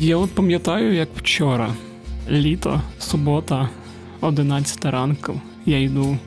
Я 0.00 0.16
от 0.16 0.30
пам'ятаю, 0.30 0.94
як 0.94 1.08
вчора, 1.16 1.74
літо, 2.30 2.80
субота, 2.98 3.68
11 4.20 4.84
ранку. 4.84 5.40
Я 5.66 5.80
йду 5.80 6.18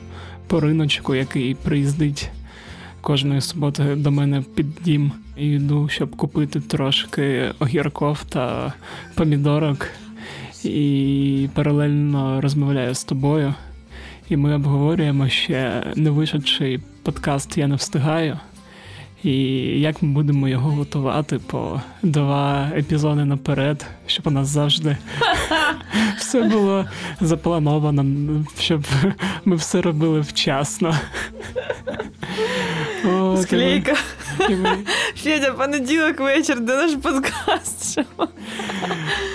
по 0.46 0.60
риночку, 0.60 1.14
який 1.14 1.54
приїздить 1.54 2.30
кожної 3.00 3.40
суботи 3.40 3.94
до 3.96 4.10
мене 4.10 4.44
під 4.54 4.66
дім. 4.84 5.12
І 5.36 5.46
йду, 5.46 5.88
щоб 5.88 6.16
купити 6.16 6.60
трошки 6.60 7.52
огірков 7.58 8.24
та 8.24 8.72
помідорок. 9.14 9.88
І 10.64 11.48
паралельно 11.54 12.40
розмовляю 12.40 12.94
з 12.94 13.04
тобою. 13.04 13.54
І 14.28 14.36
ми 14.36 14.54
обговорюємо 14.54 15.28
ще 15.28 15.86
не 15.96 16.10
вийшовший 16.10 16.80
подкаст 17.02 17.58
Я 17.58 17.66
не 17.66 17.74
встигаю. 17.74 18.38
І 19.24 19.32
як 19.80 20.02
ми 20.02 20.08
будемо 20.08 20.48
його 20.48 20.70
готувати 20.70 21.38
по 21.38 21.80
два 22.02 22.70
епізоди 22.76 23.24
наперед, 23.24 23.86
щоб 24.06 24.26
у 24.26 24.30
нас 24.30 24.48
завжди 24.48 24.96
все 26.18 26.42
було 26.42 26.84
заплановано, 27.20 28.04
щоб 28.58 28.86
ми 29.44 29.56
все 29.56 29.82
робили 29.82 30.20
вчасно. 30.20 30.94
Склейка. 33.42 33.96
Федя, 35.16 35.52
понеділок 35.52 36.20
вечір, 36.20 36.60
де 36.60 36.76
наш 36.76 36.92
подкаст? 36.92 38.00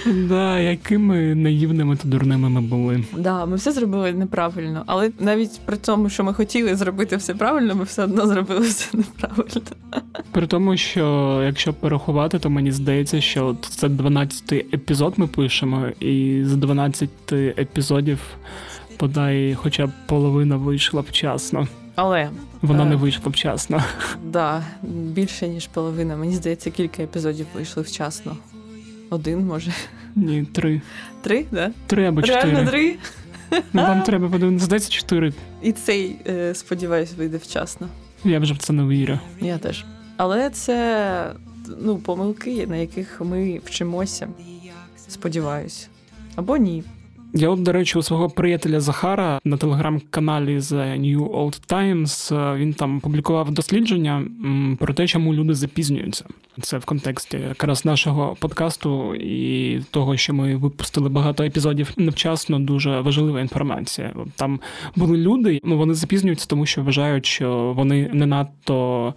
Да, 0.05 0.59
якими 0.59 1.35
наївними 1.35 1.95
та 1.95 2.07
дурними 2.07 2.49
ми 2.49 2.61
були. 2.61 3.03
Да, 3.17 3.45
ми 3.45 3.55
все 3.55 3.71
зробили 3.71 4.11
неправильно, 4.13 4.83
але 4.85 5.11
навіть 5.19 5.59
при 5.65 5.77
тому, 5.77 6.09
що 6.09 6.23
ми 6.23 6.33
хотіли 6.33 6.75
зробити 6.75 7.15
все 7.15 7.33
правильно, 7.33 7.75
ми 7.75 7.83
все 7.83 8.03
одно 8.03 8.27
зробили 8.27 8.59
все 8.67 8.97
неправильно. 8.97 9.61
При 10.31 10.47
тому, 10.47 10.77
що 10.77 11.39
якщо 11.45 11.73
порахувати, 11.73 12.39
то 12.39 12.49
мені 12.49 12.71
здається, 12.71 13.21
що 13.21 13.57
це 13.61 13.87
12-й 13.87 14.65
епізод 14.73 15.13
ми 15.17 15.27
пишемо, 15.27 15.87
і 15.99 16.41
з 16.45 16.55
12 16.55 17.09
епізодів 17.33 18.19
подай, 18.97 19.55
хоча 19.55 19.87
б 19.87 19.91
половина 20.07 20.57
вийшла 20.57 21.01
вчасно. 21.01 21.67
Але 21.97 22.29
вона 22.61 22.85
не 22.85 22.95
вийшла 22.95 23.31
вчасно. 23.31 23.83
Да, 24.23 24.63
більше 24.83 25.47
ніж 25.47 25.67
половина. 25.67 26.15
Мені 26.15 26.35
здається, 26.35 26.71
кілька 26.71 27.03
епізодів 27.03 27.45
вийшли 27.55 27.83
вчасно. 27.83 28.37
Один, 29.09 29.45
може. 29.45 29.71
Ні, 30.15 30.45
три. 30.45 30.81
Три, 31.21 31.45
да? 31.51 31.71
Три 31.87 32.05
або 32.07 32.21
чотири. 32.21 32.51
Реально 32.51 32.69
три? 32.69 32.95
Ну, 33.73 33.81
Вам 33.81 34.01
треба 34.01 34.29
подивитися, 34.29 34.65
здається, 34.65 34.89
чотири. 34.91 35.33
І 35.61 35.71
цей, 35.71 36.15
е, 36.27 36.55
сподіваюсь, 36.55 37.13
вийде 37.17 37.37
вчасно. 37.37 37.87
Я 38.23 38.39
вже 38.39 38.53
в 38.53 38.57
це 38.57 38.73
не 38.73 38.83
вірю. 38.83 39.19
Я 39.41 39.57
теж. 39.57 39.85
Але 40.17 40.49
це 40.49 41.31
ну, 41.81 41.97
помилки, 41.97 42.67
на 42.67 42.75
яких 42.75 43.21
ми 43.21 43.61
вчимося. 43.65 44.27
Сподіваюсь. 45.07 45.89
Або 46.35 46.57
ні. 46.57 46.83
Я, 47.33 47.49
от, 47.49 47.63
до 47.63 47.71
речі, 47.71 47.97
у 47.97 48.01
свого 48.01 48.29
приятеля 48.29 48.79
Захара 48.79 49.39
на 49.43 49.57
телеграм-каналі 49.57 50.59
The 50.59 51.01
New 51.01 51.29
Old 51.29 51.67
Times 51.67 52.35
е, 52.35 52.57
він 52.57 52.73
там 52.73 52.99
публікував 52.99 53.51
дослідження 53.51 54.25
про 54.79 54.93
те, 54.93 55.07
чому 55.07 55.33
люди 55.33 55.53
запізнюються. 55.53 56.25
Це 56.61 56.77
в 56.77 56.85
контексті 56.85 57.37
якраз 57.37 57.85
нашого 57.85 58.37
подкасту 58.39 59.15
і 59.15 59.79
того, 59.91 60.17
що 60.17 60.33
ми 60.33 60.55
випустили 60.55 61.09
багато 61.09 61.43
епізодів 61.43 61.91
невчасно, 61.97 62.59
дуже 62.59 62.99
важлива 62.99 63.41
інформація. 63.41 64.13
Там 64.35 64.59
були 64.95 65.17
люди, 65.17 65.61
ну 65.63 65.77
вони 65.77 65.93
запізнюються, 65.93 66.47
тому 66.47 66.65
що 66.65 66.83
вважають, 66.83 67.25
що 67.25 67.73
вони 67.75 68.09
не 68.13 68.25
надто 68.25 69.13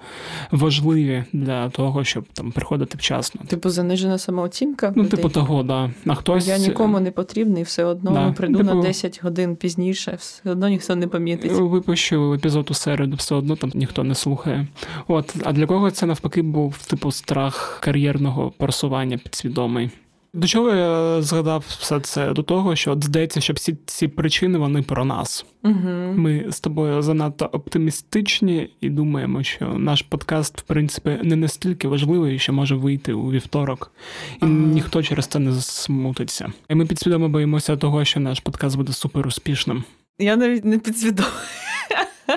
важливі 0.50 1.24
для 1.32 1.69
того, 1.69 2.05
щоб 2.05 2.24
там 2.32 2.52
приходити 2.52 2.98
вчасно. 2.98 3.41
Типу 3.47 3.70
занижена 3.70 4.19
самооцінка. 4.19 4.92
Ну, 4.97 5.04
типу 5.04 5.28
того, 5.28 5.62
да. 5.62 5.91
А 6.06 6.14
хтось 6.14 6.48
я 6.48 6.58
нікому 6.58 7.00
не 7.00 7.10
потрібний, 7.10 7.62
все 7.62 7.84
одно 7.84 8.10
да. 8.10 8.32
прийду 8.32 8.58
типу... 8.58 8.75
на 8.75 8.82
10 8.82 9.22
годин 9.22 9.56
пізніше, 9.56 10.14
все 10.19 10.50
одно 10.50 10.69
ніхто 10.69 10.97
не 10.97 11.06
помітить. 11.06 11.53
Випущу 11.53 12.34
епізод 12.34 12.70
у 12.70 12.75
середу, 12.75 13.16
все 13.16 13.34
одно 13.34 13.56
там 13.56 13.70
ніхто 13.75 14.04
не 14.04 14.14
слухає. 14.14 14.66
От 15.09 15.34
а 15.44 15.53
для 15.53 15.66
кого 15.66 15.91
це 15.91 16.06
навпаки 16.06 16.43
був 16.43 16.78
типу 16.78 17.12
страх 17.30 17.78
кар'єрного 17.80 18.52
просування 18.58 19.18
підсвідомий. 19.18 19.91
До 20.34 20.46
чого 20.46 20.70
я 20.70 21.22
згадав 21.22 21.64
все 21.68 22.00
це? 22.00 22.32
До 22.32 22.42
того, 22.42 22.76
що 22.76 22.92
от 22.92 23.04
здається, 23.04 23.41
що 23.41 23.52
всі 23.52 23.76
ці 23.86 24.08
причини 24.08 24.58
вони 24.58 24.82
про 24.82 25.04
нас. 25.04 25.46
Угу. 25.64 25.88
Ми 26.16 26.46
з 26.50 26.60
тобою 26.60 27.02
занадто 27.02 27.44
оптимістичні 27.44 28.70
і 28.80 28.90
думаємо, 28.90 29.42
що 29.42 29.66
наш 29.66 30.02
подкаст, 30.02 30.60
в 30.60 30.62
принципі, 30.62 31.19
не 31.22 31.36
настільки 31.36 31.88
важливий, 31.88 32.38
що 32.38 32.52
може 32.52 32.74
вийти 32.74 33.12
у 33.12 33.30
вівторок, 33.30 33.92
і 34.34 34.36
ага. 34.40 34.52
ніхто 34.52 35.02
через 35.02 35.26
це 35.26 35.38
не 35.38 35.52
засмутиться. 35.52 36.52
І 36.69 36.74
ми 36.74 36.86
підсвідомо 36.86 37.28
боїмося 37.28 37.76
того, 37.76 38.04
що 38.04 38.20
наш 38.20 38.40
подкаст 38.40 38.76
буде 38.76 38.92
супер 38.92 39.26
успішним. 39.26 39.84
Я 40.19 40.36
навіть 40.36 40.64
не 40.64 40.78
підсвідомо. 40.78 41.28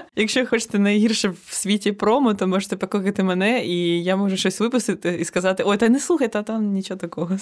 Якщо 0.15 0.45
хочете 0.45 0.79
найгірше 0.79 1.29
в 1.29 1.53
світі 1.53 1.91
промо, 1.91 2.33
то 2.33 2.47
можете 2.47 2.75
покликати 2.75 3.23
мене, 3.23 3.65
і 3.65 4.03
я 4.03 4.15
можу 4.15 4.37
щось 4.37 4.59
випустити 4.59 5.17
і 5.21 5.25
сказати: 5.25 5.63
ой, 5.65 5.77
та 5.77 5.89
не 5.89 5.99
слухай, 5.99 6.27
та 6.27 6.43
там 6.43 6.73
нічого 6.73 6.99
такого. 6.99 7.37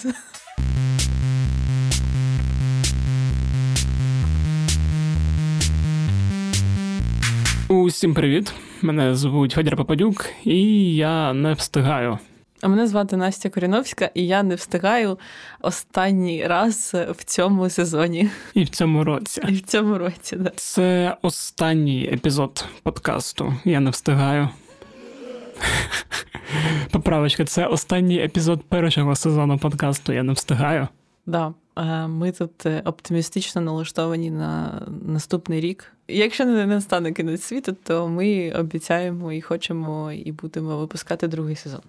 Усім 7.68 8.14
привіт! 8.14 8.52
Мене 8.82 9.14
звуть 9.14 9.52
Федір 9.52 9.76
Попадюк, 9.76 10.26
і 10.44 10.94
я 10.94 11.32
не 11.32 11.52
встигаю 11.52 12.18
а 12.62 12.68
мене 12.68 12.86
звати 12.86 13.16
Настя 13.16 13.50
Коріновська, 13.50 14.10
і 14.14 14.26
я 14.26 14.42
не 14.42 14.54
встигаю 14.54 15.18
останній 15.60 16.46
раз 16.46 16.94
в 16.94 17.24
цьому 17.24 17.70
сезоні. 17.70 18.30
І 18.54 18.64
в 18.64 18.68
цьому 18.68 19.04
році. 19.04 19.42
І 19.48 19.52
в 19.52 19.62
цьому 19.62 19.98
році, 19.98 20.36
да. 20.36 20.50
Це 20.56 21.16
останній 21.22 22.10
епізод 22.12 22.64
подкасту. 22.82 23.54
Я 23.64 23.80
не 23.80 23.90
встигаю. 23.90 24.48
Поправочка, 26.90 27.44
це 27.44 27.66
останній 27.66 28.18
епізод 28.18 28.62
першого 28.68 29.16
сезону 29.16 29.58
подкасту. 29.58 30.12
Я 30.12 30.22
не 30.22 30.32
встигаю. 30.32 30.88
Да, 31.26 31.54
е, 31.76 32.06
ми 32.06 32.32
тут 32.32 32.66
е, 32.66 32.82
оптимістично 32.84 33.60
налаштовані 33.60 34.30
на 34.30 34.82
наступний 35.06 35.60
рік. 35.60 35.92
Якщо 36.08 36.44
не 36.44 36.66
настане 36.66 37.12
кінець 37.12 37.42
світу, 37.42 37.76
то 37.82 38.08
ми 38.08 38.52
обіцяємо 38.52 39.32
і 39.32 39.40
хочемо 39.40 40.12
і 40.12 40.32
будемо 40.32 40.76
випускати 40.76 41.28
другий 41.28 41.56
сезон. 41.56 41.80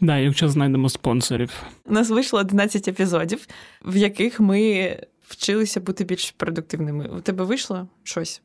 Да, 0.00 0.18
якщо 0.18 0.48
знайдемо 0.48 0.88
спонсорів. 0.88 1.50
У 1.86 1.92
нас 1.92 2.10
вийшло 2.10 2.38
11 2.38 2.88
епізодів, 2.88 3.46
в 3.84 3.96
яких 3.96 4.40
ми 4.40 4.96
вчилися 5.28 5.80
бути 5.80 6.04
більш 6.04 6.30
продуктивними. 6.30 7.08
У 7.08 7.20
тебе 7.20 7.44
вийшло 7.44 7.88
щось? 8.02 8.42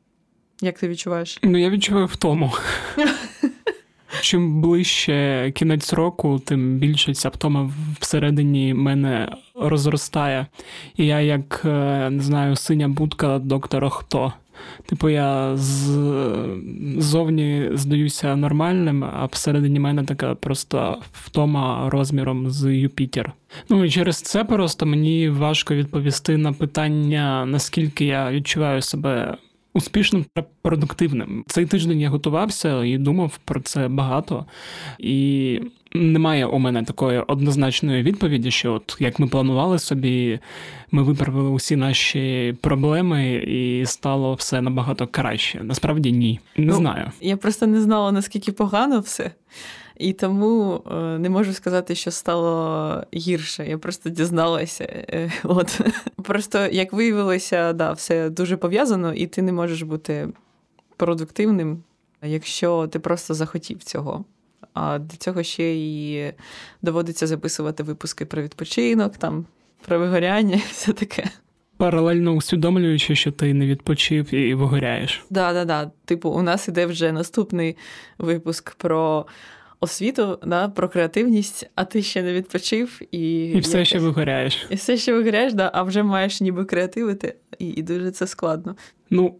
Як 0.61 0.79
ти 0.79 0.87
відчуваєш? 0.87 1.39
Ну, 1.43 1.57
я 1.57 1.69
відчуваю 1.69 2.05
втому. 2.05 2.51
Чим 4.21 4.61
ближче 4.61 5.51
кінець 5.55 5.93
року, 5.93 6.41
тим 6.45 6.77
більше 6.77 7.13
ця 7.13 7.29
втома 7.29 7.71
всередині 7.99 8.73
мене 8.73 9.35
розростає. 9.55 10.47
І 10.95 11.05
я, 11.05 11.21
як 11.21 11.61
е, 11.65 12.09
не 12.09 12.23
знаю, 12.23 12.55
синя 12.55 12.87
будка 12.87 13.39
доктора 13.39 13.89
Хто. 13.89 14.33
Типу, 14.85 15.09
я 15.09 15.57
ззовні 16.97 17.69
здаюся 17.73 18.35
нормальним, 18.35 19.03
а 19.03 19.25
всередині 19.31 19.79
мене 19.79 20.03
така 20.03 20.35
просто 20.35 20.97
втома 21.11 21.89
розміром 21.89 22.49
з 22.49 22.73
Юпітер. 22.73 23.33
Ну 23.69 23.85
і 23.85 23.89
через 23.89 24.21
це 24.21 24.43
просто 24.43 24.85
мені 24.85 25.29
важко 25.29 25.75
відповісти 25.75 26.37
на 26.37 26.53
питання, 26.53 27.45
наскільки 27.45 28.05
я 28.05 28.31
відчуваю 28.31 28.81
себе 28.81 29.37
успішним 29.73 30.25
та 30.33 30.43
продуктивним. 30.61 31.43
Цей 31.47 31.65
тиждень 31.65 31.99
я 31.99 32.09
готувався 32.09 32.85
і 32.85 32.97
думав 32.97 33.39
про 33.45 33.61
це 33.61 33.87
багато. 33.87 34.45
І 34.99 35.61
немає 35.93 36.45
у 36.45 36.59
мене 36.59 36.83
такої 36.83 37.19
однозначної 37.19 38.03
відповіді, 38.03 38.51
що 38.51 38.73
от 38.73 38.97
як 38.99 39.19
ми 39.19 39.27
планували 39.27 39.79
собі, 39.79 40.39
ми 40.91 41.03
виправили 41.03 41.49
усі 41.49 41.75
наші 41.75 42.55
проблеми, 42.61 43.33
і 43.33 43.85
стало 43.85 44.33
все 44.33 44.61
набагато 44.61 45.07
краще. 45.07 45.63
Насправді 45.63 46.11
ні. 46.11 46.39
Не 46.57 46.65
ну, 46.65 46.73
знаю. 46.73 47.11
Я 47.21 47.37
просто 47.37 47.67
не 47.67 47.81
знала, 47.81 48.11
наскільки 48.11 48.51
погано 48.51 48.99
все. 48.99 49.31
І 49.97 50.13
тому 50.13 50.81
е, 50.91 50.95
не 51.19 51.29
можу 51.29 51.53
сказати, 51.53 51.95
що 51.95 52.11
стало 52.11 53.03
гірше. 53.13 53.65
Я 53.67 53.77
просто 53.77 54.09
дізналася. 54.09 54.83
Е, 54.83 55.31
от 55.43 55.81
просто 56.23 56.67
як 56.67 56.93
виявилося, 56.93 57.73
да, 57.73 57.91
все 57.91 58.29
дуже 58.29 58.57
пов'язано, 58.57 59.13
і 59.13 59.27
ти 59.27 59.41
не 59.41 59.51
можеш 59.51 59.81
бути 59.81 60.29
продуктивним, 60.97 61.83
якщо 62.23 62.87
ти 62.87 62.99
просто 62.99 63.33
захотів 63.33 63.83
цього. 63.83 64.25
А 64.73 64.99
для 64.99 65.17
цього 65.17 65.43
ще 65.43 65.75
і 65.75 66.33
доводиться 66.81 67.27
записувати 67.27 67.83
випуски 67.83 68.25
про 68.25 68.41
відпочинок, 68.41 69.17
там 69.17 69.45
про 69.85 69.99
вигоряння 69.99 70.55
і 70.55 70.71
все 70.71 70.93
таке. 70.93 71.23
Паралельно 71.77 72.31
усвідомлюючи, 72.31 73.15
що 73.15 73.31
ти 73.31 73.53
не 73.53 73.65
відпочив 73.65 74.33
і 74.33 74.53
вигоряєш. 74.53 75.17
Так, 75.17 75.25
да, 75.29 75.53
да, 75.53 75.65
да. 75.65 75.91
Типу, 76.05 76.29
у 76.29 76.41
нас 76.41 76.67
іде 76.67 76.85
вже 76.85 77.11
наступний 77.11 77.77
випуск 78.17 78.75
про 78.75 79.25
освіту 79.79 80.39
да, 80.45 80.69
про 80.69 80.89
креативність, 80.89 81.69
а 81.75 81.85
ти 81.85 82.01
ще 82.01 82.23
не 82.23 82.33
відпочив 82.33 83.01
і 83.11 83.45
І 83.45 83.59
все 83.59 83.85
ще 83.85 83.99
вигоряєш. 83.99 84.67
І 84.69 84.75
все 84.75 84.97
ще 84.97 85.13
вигоряєш, 85.13 85.53
да, 85.53 85.71
а 85.73 85.83
вже 85.83 86.03
маєш 86.03 86.41
ніби 86.41 86.65
креативити, 86.65 87.35
і, 87.59 87.67
і 87.67 87.81
дуже 87.81 88.11
це 88.11 88.27
складно. 88.27 88.75
Ну. 89.09 89.35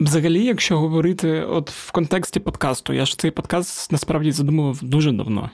Взагалі, 0.00 0.44
якщо 0.44 0.78
говорити 0.78 1.42
от 1.42 1.70
в 1.70 1.90
контексті 1.90 2.40
подкасту, 2.40 2.92
я 2.92 3.06
ж 3.06 3.18
цей 3.18 3.30
подкаст 3.30 3.92
насправді 3.92 4.32
задумував 4.32 4.78
дуже 4.82 5.12
давно. 5.12 5.50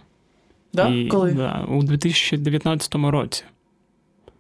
Да? 0.73 0.89
І, 0.89 1.09
Коли? 1.09 1.33
Да, 1.33 1.67
У 1.69 1.83
2019 1.83 2.95
році. 2.95 3.45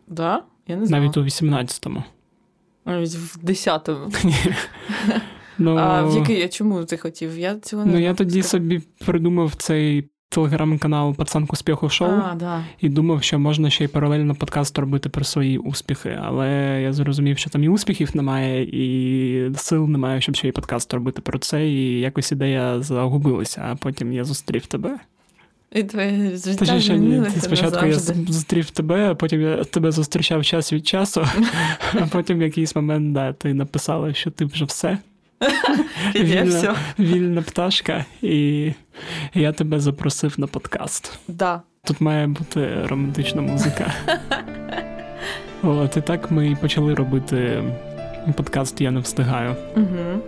Да? 0.08 0.42
Я 0.68 0.76
не 0.76 0.86
знаю. 0.86 1.02
Навіть 1.02 1.16
у 1.16 1.22
18-му. 1.22 2.04
Навіть 2.84 3.14
в 3.14 3.38
10-му. 3.44 4.12
Ну, 5.58 5.76
А 5.76 6.02
в 6.02 6.16
який 6.16 6.48
чому 6.48 6.84
ти 6.84 6.96
хотів? 6.96 7.38
Я 7.38 7.56
цього 7.58 7.84
не 7.84 7.92
Ну, 7.92 7.98
я 7.98 8.14
тоді 8.14 8.42
собі 8.42 8.82
придумав 8.98 9.54
цей 9.54 10.08
телеграм-канал 10.34 11.14
Пацан 11.14 11.46
к 11.46 11.52
успіху 11.52 11.88
шоу 11.88 12.08
а, 12.08 12.34
да. 12.34 12.64
і 12.80 12.88
думав, 12.88 13.22
що 13.22 13.38
можна 13.38 13.70
ще 13.70 13.84
й 13.84 13.88
паралельно 13.88 14.34
подкаст 14.34 14.78
робити 14.78 15.08
про 15.08 15.24
свої 15.24 15.58
успіхи. 15.58 16.18
Але 16.22 16.80
я 16.82 16.92
зрозумів, 16.92 17.38
що 17.38 17.50
там 17.50 17.64
і 17.64 17.68
успіхів 17.68 18.16
немає, 18.16 18.62
і 18.62 19.56
сил 19.56 19.88
немає, 19.88 20.20
щоб 20.20 20.36
ще 20.36 20.48
й 20.48 20.52
подкаст 20.52 20.94
робити 20.94 21.22
про 21.22 21.38
це. 21.38 21.68
І 21.68 22.00
якось 22.00 22.32
ідея 22.32 22.82
загубилася, 22.82 23.66
а 23.70 23.76
потім 23.76 24.12
я 24.12 24.24
зустрів 24.24 24.66
тебе. 24.66 24.98
І 25.72 25.82
твоє 25.82 26.36
життя 26.36 26.80
змінилося 26.80 27.40
Спочатку 27.40 27.86
я 27.86 27.98
зустрів 27.98 28.70
тебе, 28.70 29.10
а 29.10 29.14
потім 29.14 29.40
я 29.40 29.64
тебе 29.64 29.92
зустрічав 29.92 30.44
час 30.44 30.72
від 30.72 30.86
часу, 30.86 31.26
а 31.92 32.06
потім 32.06 32.38
в 32.38 32.42
якийсь 32.42 32.76
момент 32.76 33.12
да, 33.12 33.32
ти 33.32 33.54
написала, 33.54 34.14
що 34.14 34.30
ти 34.30 34.44
вже 34.44 34.64
все. 34.64 34.98
Вільна, 36.14 36.76
вільна 36.98 37.42
пташка, 37.42 38.04
і 38.22 38.72
я 39.34 39.52
тебе 39.52 39.80
запросив 39.80 40.34
на 40.38 40.46
подкаст. 40.46 41.18
Да. 41.28 41.62
Тут 41.84 42.00
має 42.00 42.26
бути 42.26 42.86
романтична 42.86 43.42
музика. 43.42 43.92
От 45.62 45.96
і 45.96 46.00
так 46.00 46.30
ми 46.30 46.56
почали 46.60 46.94
робити 46.94 47.62
подкаст 48.36 48.80
Я 48.80 48.90
не 48.90 49.00
встигаю. 49.00 49.56
Угу. 49.76 50.22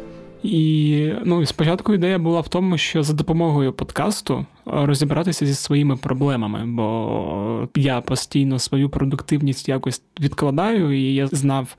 І 0.46 1.12
ну, 1.24 1.46
спочатку 1.46 1.94
ідея 1.94 2.18
була 2.18 2.40
в 2.40 2.48
тому, 2.48 2.78
що 2.78 3.02
за 3.02 3.12
допомогою 3.12 3.72
подкасту 3.72 4.46
розібратися 4.64 5.46
зі 5.46 5.54
своїми 5.54 5.96
проблемами, 5.96 6.62
бо 6.66 7.68
я 7.76 8.00
постійно 8.00 8.58
свою 8.58 8.90
продуктивність 8.90 9.68
якось 9.68 10.02
відкладаю, 10.20 10.92
і 10.92 11.14
я 11.14 11.26
знав, 11.26 11.76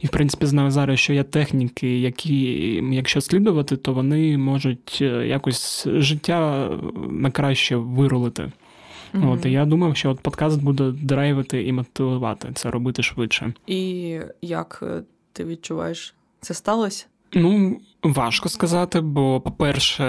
і 0.00 0.06
в 0.06 0.10
принципі 0.10 0.46
знаю 0.46 0.70
зараз, 0.70 0.98
що 0.98 1.12
є 1.12 1.22
техніки, 1.22 2.00
які, 2.00 2.40
якщо 2.92 3.20
слідувати, 3.20 3.76
то 3.76 3.92
вони 3.92 4.38
можуть 4.38 4.98
е, 5.00 5.04
якось 5.26 5.88
життя 5.88 6.70
на 7.10 7.30
краще 7.30 7.76
вирулити. 7.76 8.52
Mm-hmm. 9.14 9.32
От, 9.32 9.44
І 9.44 9.50
я 9.50 9.64
думав, 9.64 9.96
що 9.96 10.10
от 10.10 10.20
подкаст 10.20 10.62
буде 10.62 10.90
драйвити 10.90 11.66
і 11.66 11.72
мотивувати 11.72 12.48
це 12.54 12.70
робити 12.70 13.02
швидше. 13.02 13.52
І 13.66 14.18
як 14.42 14.80
е, 14.82 15.02
ти 15.32 15.44
відчуваєш, 15.44 16.14
це 16.40 16.54
сталося? 16.54 17.06
Ну, 17.34 17.80
важко 18.02 18.48
сказати, 18.48 19.00
бо, 19.00 19.40
по-перше, 19.40 20.04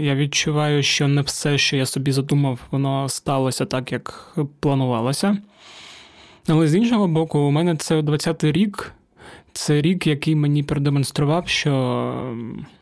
я 0.00 0.14
відчуваю, 0.14 0.82
що 0.82 1.08
не 1.08 1.22
все, 1.22 1.58
що 1.58 1.76
я 1.76 1.86
собі 1.86 2.12
задумав, 2.12 2.60
воно 2.70 3.08
сталося 3.08 3.64
так, 3.64 3.92
як 3.92 4.36
планувалося. 4.60 5.38
Але 6.48 6.68
з 6.68 6.74
іншого 6.74 7.08
боку, 7.08 7.38
у 7.38 7.50
мене 7.50 7.76
це 7.76 8.00
20-й 8.00 8.52
рік, 8.52 8.92
це 9.52 9.80
рік, 9.80 10.06
який 10.06 10.34
мені 10.34 10.62
продемонстрував, 10.62 11.48
що 11.48 12.34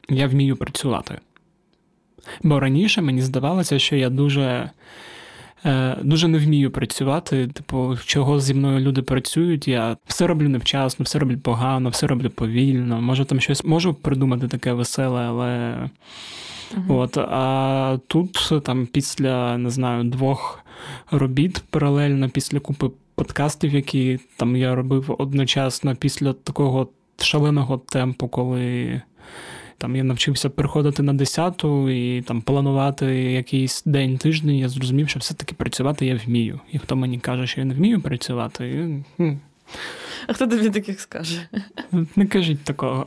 я 0.08 0.26
вмію 0.26 0.56
працювати. 0.56 1.18
Бо 2.42 2.60
раніше 2.60 3.02
мені 3.02 3.20
здавалося, 3.22 3.78
що 3.78 3.96
я 3.96 4.10
дуже 4.10 4.70
дуже 6.02 6.28
не 6.28 6.38
вмію 6.38 6.70
працювати. 6.70 7.46
Типу, 7.46 7.96
чого 8.04 8.40
зі 8.40 8.54
мною 8.54 8.80
люди 8.80 9.02
працюють. 9.02 9.68
Я 9.68 9.96
все 10.06 10.26
роблю 10.26 10.48
невчасно, 10.48 11.02
все 11.02 11.18
роблю 11.18 11.38
погано, 11.38 11.90
все 11.90 12.06
роблю 12.06 12.30
повільно. 12.30 13.00
Може 13.00 13.24
там 13.24 13.40
щось 13.40 13.64
можу 13.64 13.94
придумати 13.94 14.48
таке 14.48 14.72
веселе, 14.72 15.20
але. 15.20 15.76
Uh-huh. 16.76 16.98
От, 16.98 17.18
А 17.18 17.98
тут 18.06 18.52
там 18.64 18.86
після 18.86 19.58
не 19.58 19.70
знаю, 19.70 20.04
двох 20.04 20.64
робіт 21.10 21.64
паралельно, 21.70 22.28
після 22.28 22.60
купи 22.60 22.90
подкастів, 23.14 23.74
які 23.74 24.18
там 24.36 24.56
я 24.56 24.74
робив 24.74 25.14
одночасно 25.18 25.96
після 25.96 26.32
такого 26.32 26.88
шаленого 27.18 27.78
темпу, 27.78 28.28
коли 28.28 29.02
там 29.78 29.96
я 29.96 30.04
навчився 30.04 30.50
приходити 30.50 31.02
на 31.02 31.12
10-ту 31.12 31.90
і 31.90 32.22
там 32.22 32.42
планувати 32.42 33.06
якийсь 33.16 33.82
день 33.86 34.18
тиждень. 34.18 34.56
Я 34.56 34.68
зрозумів, 34.68 35.08
що 35.08 35.18
все-таки 35.18 35.54
працювати 35.54 36.06
я 36.06 36.20
вмію. 36.26 36.60
І 36.72 36.78
хто 36.78 36.96
мені 36.96 37.18
каже, 37.18 37.46
що 37.46 37.60
я 37.60 37.64
не 37.64 37.74
вмію 37.74 38.00
працювати. 38.00 38.88
А 40.26 40.32
хто 40.32 40.46
тобі 40.46 40.70
таких 40.70 41.00
скаже? 41.00 41.48
Не 42.16 42.26
кажіть 42.26 42.64
такого. 42.64 43.06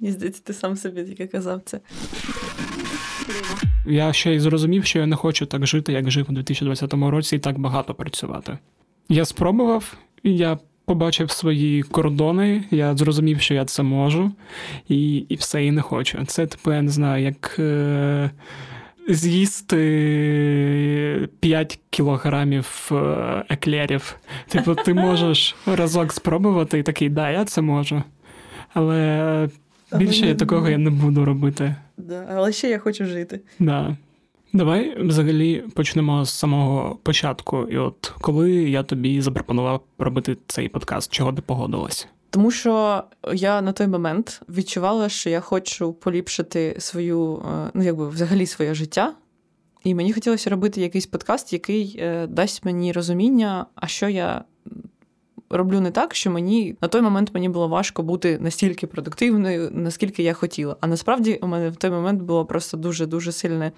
Мені 0.00 0.12
здається, 0.12 0.42
ти 0.44 0.52
сам 0.52 0.76
собі 0.76 1.04
таке 1.04 1.26
казав 1.26 1.62
це. 1.64 1.80
Я 3.86 4.12
ще 4.12 4.34
й 4.34 4.40
зрозумів, 4.40 4.84
що 4.84 4.98
я 4.98 5.06
не 5.06 5.16
хочу 5.16 5.46
так 5.46 5.66
жити, 5.66 5.92
як 5.92 6.10
жив 6.10 6.26
у 6.28 6.32
2020 6.32 6.94
році, 6.94 7.36
і 7.36 7.38
так 7.38 7.58
багато 7.58 7.94
працювати. 7.94 8.58
Я 9.08 9.24
спробував, 9.24 9.96
і 10.22 10.36
я 10.36 10.58
побачив 10.84 11.30
свої 11.30 11.82
кордони, 11.82 12.64
я 12.70 12.96
зрозумів, 12.96 13.40
що 13.40 13.54
я 13.54 13.64
це 13.64 13.82
можу, 13.82 14.32
і 14.88 15.16
і 15.16 15.34
все 15.34 15.64
і 15.64 15.70
не 15.70 15.82
хочу. 15.82 16.24
Це, 16.26 16.46
типу, 16.46 16.72
я 16.72 16.82
не 16.82 16.90
знаю, 16.90 17.24
як 17.24 17.56
е, 17.58 18.30
з'їсти 19.08 19.78
5 21.40 21.80
кілограмів 21.90 22.90
е, 22.92 22.96
еклерів. 23.48 24.16
Типу, 24.48 24.74
ти 24.74 24.94
можеш 25.08 25.56
разок 25.66 26.12
спробувати 26.12 26.78
і 26.78 26.82
такий, 26.82 27.08
да, 27.08 27.30
я 27.30 27.44
це 27.44 27.62
можу. 27.62 28.02
Але 28.74 29.48
більше 29.96 30.26
я 30.26 30.34
такого 30.34 30.68
я 30.68 30.78
не 30.78 30.90
буду 30.90 31.24
робити. 31.24 31.74
Да, 31.96 32.26
Але 32.30 32.52
ще 32.52 32.68
я 32.68 32.78
хочу 32.78 33.04
жити. 33.04 33.40
Да. 33.58 33.96
Давай 34.54 35.02
взагалі 35.02 35.64
почнемо 35.74 36.24
з 36.24 36.30
самого 36.30 36.98
початку. 37.02 37.68
І 37.70 37.78
от 37.78 38.12
коли 38.20 38.52
я 38.52 38.82
тобі 38.82 39.20
запропонував 39.20 39.80
робити 39.98 40.36
цей 40.46 40.68
подкаст, 40.68 41.12
чого 41.12 41.32
ти 41.32 41.42
погодилась? 41.42 42.08
Тому 42.30 42.50
що 42.50 43.04
я 43.32 43.62
на 43.62 43.72
той 43.72 43.86
момент 43.86 44.42
відчувала, 44.48 45.08
що 45.08 45.30
я 45.30 45.40
хочу 45.40 45.92
поліпшити 45.92 46.76
свою, 46.78 47.36
е, 47.36 47.70
ну 47.74 47.82
якби 47.82 48.08
взагалі 48.08 48.46
своє 48.46 48.74
життя. 48.74 49.14
І 49.84 49.94
мені 49.94 50.12
хотілося 50.12 50.50
робити 50.50 50.80
якийсь 50.80 51.06
подкаст, 51.06 51.52
який 51.52 51.96
е, 51.98 52.26
дасть 52.26 52.64
мені 52.64 52.92
розуміння, 52.92 53.66
а 53.74 53.86
що 53.86 54.08
я 54.08 54.44
роблю 55.50 55.80
не 55.80 55.90
так, 55.90 56.14
що 56.14 56.30
мені 56.30 56.76
на 56.80 56.88
той 56.88 57.02
момент 57.02 57.30
мені 57.34 57.48
було 57.48 57.68
важко 57.68 58.02
бути 58.02 58.38
настільки 58.38 58.86
продуктивною, 58.86 59.70
наскільки 59.72 60.22
я 60.22 60.32
хотіла. 60.32 60.76
А 60.80 60.86
насправді 60.86 61.38
у 61.42 61.46
мене 61.46 61.70
в 61.70 61.76
той 61.76 61.90
момент 61.90 62.22
було 62.22 62.44
просто 62.46 62.76
дуже 62.76 63.06
дуже 63.06 63.32
сильне 63.32 63.72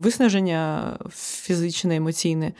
виснаження 0.00 0.92
фізичне, 1.14 1.96
емоційне. 1.96 2.52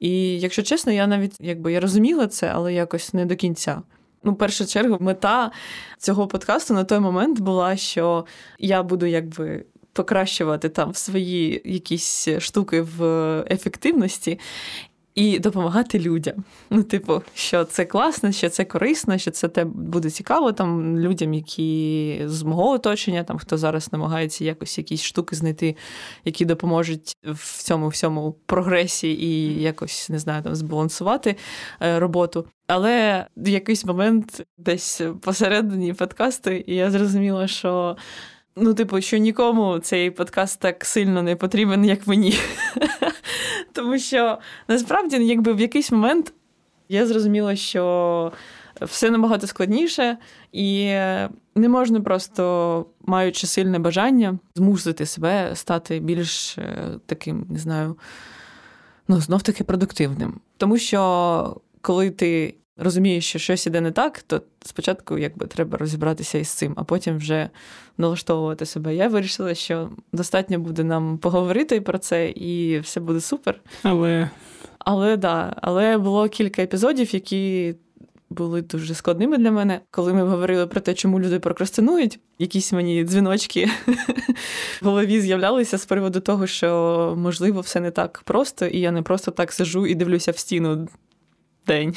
І 0.00 0.40
якщо 0.40 0.62
чесно, 0.62 0.92
я 0.92 1.06
навіть 1.06 1.36
якби 1.40 1.72
я 1.72 1.80
розуміла 1.80 2.26
це, 2.26 2.50
але 2.54 2.74
якось 2.74 3.14
не 3.14 3.26
до 3.26 3.36
кінця. 3.36 3.82
Ну, 4.24 4.32
в 4.32 4.38
першу 4.38 4.66
чергу, 4.66 4.96
мета 5.00 5.50
цього 5.98 6.26
подкасту 6.26 6.74
на 6.74 6.84
той 6.84 6.98
момент 6.98 7.40
була, 7.40 7.76
що 7.76 8.26
я 8.58 8.82
буду 8.82 9.06
якби. 9.06 9.64
Покращувати 9.94 10.68
там 10.68 10.94
свої 10.94 11.62
якісь 11.64 12.28
штуки 12.38 12.82
в 12.82 13.04
ефективності, 13.50 14.38
і 15.14 15.38
допомагати 15.38 15.98
людям. 15.98 16.44
Ну, 16.70 16.82
типу, 16.82 17.22
що 17.34 17.64
це 17.64 17.84
класно, 17.84 18.32
що 18.32 18.48
це 18.48 18.64
корисно, 18.64 19.18
що 19.18 19.30
це 19.30 19.48
те 19.48 19.64
буде 19.64 20.10
цікаво 20.10 20.52
там 20.52 20.98
людям, 20.98 21.34
які 21.34 22.22
з 22.26 22.42
мого 22.42 22.70
оточення, 22.70 23.24
там 23.24 23.38
хто 23.38 23.58
зараз 23.58 23.92
намагається 23.92 24.44
якось 24.44 24.78
якісь 24.78 25.02
штуки 25.02 25.36
знайти, 25.36 25.76
які 26.24 26.44
допоможуть 26.44 27.16
в 27.24 27.62
цьому 27.62 27.88
всьому 27.88 28.36
прогресі 28.46 29.08
і 29.08 29.62
якось 29.62 30.08
не 30.08 30.18
знаю, 30.18 30.42
там 30.42 30.54
збалансувати 30.54 31.36
е, 31.82 31.98
роботу. 31.98 32.46
Але 32.66 33.26
в 33.36 33.48
якийсь 33.48 33.84
момент 33.84 34.42
десь 34.58 35.02
посередині 35.20 35.92
подкасту, 35.92 36.50
і 36.50 36.74
я 36.74 36.90
зрозуміла, 36.90 37.46
що. 37.46 37.96
Ну, 38.56 38.74
типу, 38.74 39.00
що 39.00 39.16
нікому 39.16 39.78
цей 39.78 40.10
подкаст 40.10 40.60
так 40.60 40.84
сильно 40.84 41.22
не 41.22 41.36
потрібен, 41.36 41.84
як 41.84 42.06
мені. 42.06 42.34
Тому 43.72 43.98
що 43.98 44.38
насправді, 44.68 45.16
якби 45.16 45.52
в 45.52 45.60
якийсь 45.60 45.92
момент 45.92 46.32
я 46.88 47.06
зрозуміла, 47.06 47.56
що 47.56 48.32
все 48.80 49.10
набагато 49.10 49.46
складніше, 49.46 50.18
і 50.52 50.84
не 51.54 51.68
можна 51.68 52.00
просто, 52.00 52.86
маючи 53.00 53.46
сильне 53.46 53.78
бажання, 53.78 54.38
змусити 54.54 55.06
себе 55.06 55.50
стати 55.56 56.00
більш 56.00 56.58
е, 56.58 56.88
таким, 57.06 57.46
не 57.50 57.58
знаю, 57.58 57.98
ну, 59.08 59.20
знов 59.20 59.42
таки 59.42 59.64
продуктивним. 59.64 60.40
Тому 60.56 60.78
що 60.78 61.60
коли 61.80 62.10
ти 62.10 62.54
розумієш, 62.82 63.24
що 63.24 63.38
щось 63.38 63.66
іде 63.66 63.80
не 63.80 63.90
так, 63.90 64.22
то 64.22 64.42
спочатку 64.64 65.18
якби 65.18 65.46
треба 65.46 65.78
розібратися 65.78 66.38
із 66.38 66.48
цим, 66.48 66.72
а 66.76 66.84
потім 66.84 67.16
вже 67.16 67.50
налаштовувати 67.98 68.66
себе. 68.66 68.94
Я 68.94 69.08
вирішила, 69.08 69.54
що 69.54 69.90
достатньо 70.12 70.58
буде 70.58 70.84
нам 70.84 71.18
поговорити 71.18 71.80
про 71.80 71.98
це, 71.98 72.30
і 72.30 72.78
все 72.80 73.00
буде 73.00 73.20
супер. 73.20 73.60
Але 73.82 74.30
але 74.78 75.16
да, 75.16 75.56
але 75.60 75.98
було 75.98 76.28
кілька 76.28 76.62
епізодів, 76.62 77.14
які 77.14 77.74
були 78.32 78.62
дуже 78.62 78.94
складними 78.94 79.38
для 79.38 79.50
мене. 79.50 79.80
Коли 79.90 80.12
ми 80.14 80.22
говорили 80.22 80.66
про 80.66 80.80
те, 80.80 80.94
чому 80.94 81.20
люди 81.20 81.38
прокрастинують, 81.38 82.18
якісь 82.38 82.72
мені 82.72 83.04
дзвіночки 83.04 83.70
в 84.82 84.84
голові 84.86 85.20
з'являлися 85.20 85.78
з 85.78 85.86
приводу 85.86 86.20
того, 86.20 86.46
що 86.46 87.14
можливо 87.18 87.60
все 87.60 87.80
не 87.80 87.90
так 87.90 88.22
просто, 88.24 88.66
і 88.66 88.80
я 88.80 88.90
не 88.90 89.02
просто 89.02 89.30
так 89.30 89.52
сижу 89.52 89.86
і 89.86 89.94
дивлюся 89.94 90.32
в 90.32 90.38
стіну 90.38 90.88
день. 91.66 91.96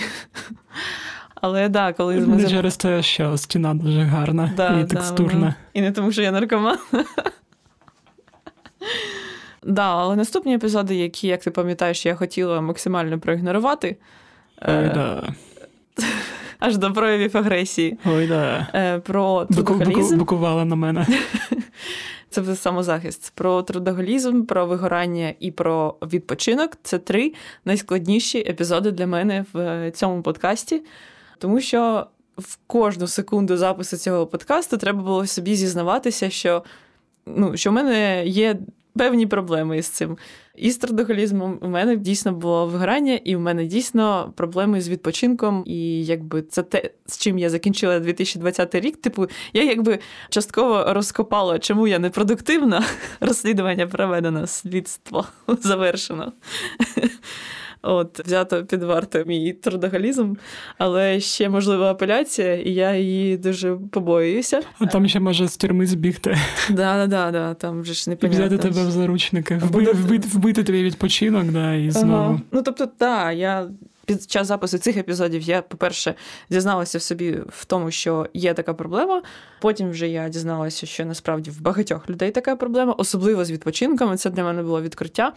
Але 1.36 1.70
да, 1.70 1.94
коли 1.94 2.16
ми... 2.16 2.36
Не 2.36 2.50
через 2.50 2.78
те, 2.78 3.04
що 3.04 3.38
стіна 3.38 3.74
дуже 3.74 4.02
гарна 4.02 4.54
да, 4.58 4.80
і 4.80 4.86
текстурна. 4.86 5.40
Да, 5.48 5.56
і 5.74 5.82
не 5.82 5.92
тому, 5.92 6.12
що 6.12 6.22
я 6.22 6.32
наркоман. 6.32 6.78
Да, 9.64 9.96
але 9.96 10.16
наступні 10.16 10.56
епізоди, 10.56 10.96
які, 10.96 11.28
як 11.28 11.44
ти 11.44 11.52
пам'ятаєш, 11.52 12.06
я 12.06 12.16
хотіла 12.16 12.62
максимально 12.62 13.20
проігнорувати. 13.20 13.98
Ой, 14.62 14.74
е, 14.74 14.92
да. 14.94 15.34
Аж 16.60 16.78
до 16.78 16.94
проявів 16.94 17.38
агресії. 17.38 17.98
Ой, 18.06 18.28
да. 18.28 18.68
Е, 18.74 19.00
про. 19.00 19.48
Букувала 20.12 20.66
на 20.66 20.76
мене. 20.76 21.08
Це 22.30 22.42
вже 22.42 22.56
самозахист. 22.56 23.32
Про 23.36 23.64
трудоголізм, 23.64 24.44
про 24.44 24.66
вигорання 24.66 25.34
і 25.40 25.52
про 25.52 25.96
відпочинок 26.02 26.78
це 26.84 27.00
три 27.00 27.34
найскладніші 27.66 28.40
епізоди 28.40 28.92
для 28.92 29.08
мене 29.08 29.46
в 29.54 29.92
цьому 29.92 30.22
подкасті, 30.22 30.84
тому 31.38 31.62
що 31.62 32.08
в 32.38 32.58
кожну 32.68 33.08
секунду 33.08 33.58
запису 33.58 33.98
цього 33.98 34.28
подкасту 34.28 34.78
треба 34.78 35.04
було 35.04 35.28
собі 35.28 35.56
зізнаватися, 35.56 36.30
що 36.30 36.64
ну, 37.26 37.58
що 37.58 37.70
в 37.70 37.74
мене 37.74 38.26
є 38.26 38.58
певні 38.98 39.28
проблеми 39.28 39.78
із 39.78 39.88
цим. 39.88 40.18
І 40.56 40.72
з 40.72 40.78
трудоголізмом 40.78 41.60
у 41.62 41.68
мене 41.68 41.96
дійсно 41.96 42.32
було 42.32 42.68
вигорання, 42.68 43.20
і 43.24 43.36
в 43.36 43.40
мене 43.40 43.66
дійсно 43.66 44.34
проблеми 44.36 44.82
з 44.82 44.90
відпочинком. 44.90 45.64
І 45.66 46.06
якби 46.06 46.42
це 46.42 46.64
те, 46.64 46.90
з 47.06 47.18
чим 47.18 47.40
я 47.40 47.50
закінчила 47.50 48.00
2020 48.00 48.76
рік. 48.76 48.98
Типу, 48.98 49.28
я 49.54 49.64
якби 49.64 50.00
частково 50.30 50.86
розкопала, 50.88 51.60
чому 51.60 51.88
я 51.88 52.00
непродуктивна. 52.00 52.84
Розслідування 53.20 53.88
проведено, 53.88 54.48
слідство 54.48 55.26
завершено. 55.48 56.32
От, 57.86 58.20
взято 58.26 58.66
під 58.66 58.84
варту 58.84 59.24
мій 59.26 59.54
трудоголізм, 59.54 60.34
але 60.78 61.20
ще 61.20 61.50
можлива 61.50 61.92
апеляція, 61.92 62.56
і 62.56 62.70
я 62.70 62.96
її 62.96 63.38
дуже 63.38 63.78
побоююся. 63.92 64.62
А 64.80 64.86
там 64.86 65.08
ще 65.08 65.20
може 65.20 65.48
з 65.48 65.58
тюрми 65.58 65.86
збігти. 65.86 66.38
Да, 66.70 67.08
да, 67.08 67.32
да, 67.32 67.54
там 67.54 67.82
вже 67.82 67.94
ж 67.94 68.10
не 68.10 68.16
Взяти 68.30 68.58
тебе 68.58 68.86
в 68.88 68.92
заручники, 68.92 69.58
вбити, 69.58 69.92
вбити, 69.92 70.28
вбити 70.34 70.64
твій 70.64 70.84
відпочинок, 70.84 71.46
да, 71.46 71.74
і 71.74 71.92
знову. 71.92 72.14
Ага. 72.14 72.42
Ну 72.52 72.62
тобто, 72.62 72.88
так, 72.88 73.38
я. 73.38 73.68
Під 74.06 74.32
час 74.32 74.48
запису 74.48 74.78
цих 74.78 74.98
епізодів 74.98 75.42
я, 75.42 75.62
по-перше, 75.62 76.14
дізналася 76.50 76.98
в 76.98 77.02
собі 77.02 77.38
в 77.50 77.66
тому, 77.66 77.92
що 77.92 78.28
є 78.34 78.54
така 78.54 78.74
проблема. 78.74 79.22
Потім 79.62 79.90
вже 79.90 80.08
я 80.08 80.30
дізналася, 80.30 80.86
що 80.86 81.06
насправді 81.06 81.52
в 81.52 81.62
багатьох 81.62 82.10
людей 82.10 82.32
така 82.32 82.56
проблема, 82.56 82.94
особливо 82.94 83.46
з 83.46 83.52
відпочинками. 83.52 84.18
Це 84.18 84.30
для 84.30 84.44
мене 84.44 84.64
було 84.64 84.82
відкриття. 84.82 85.34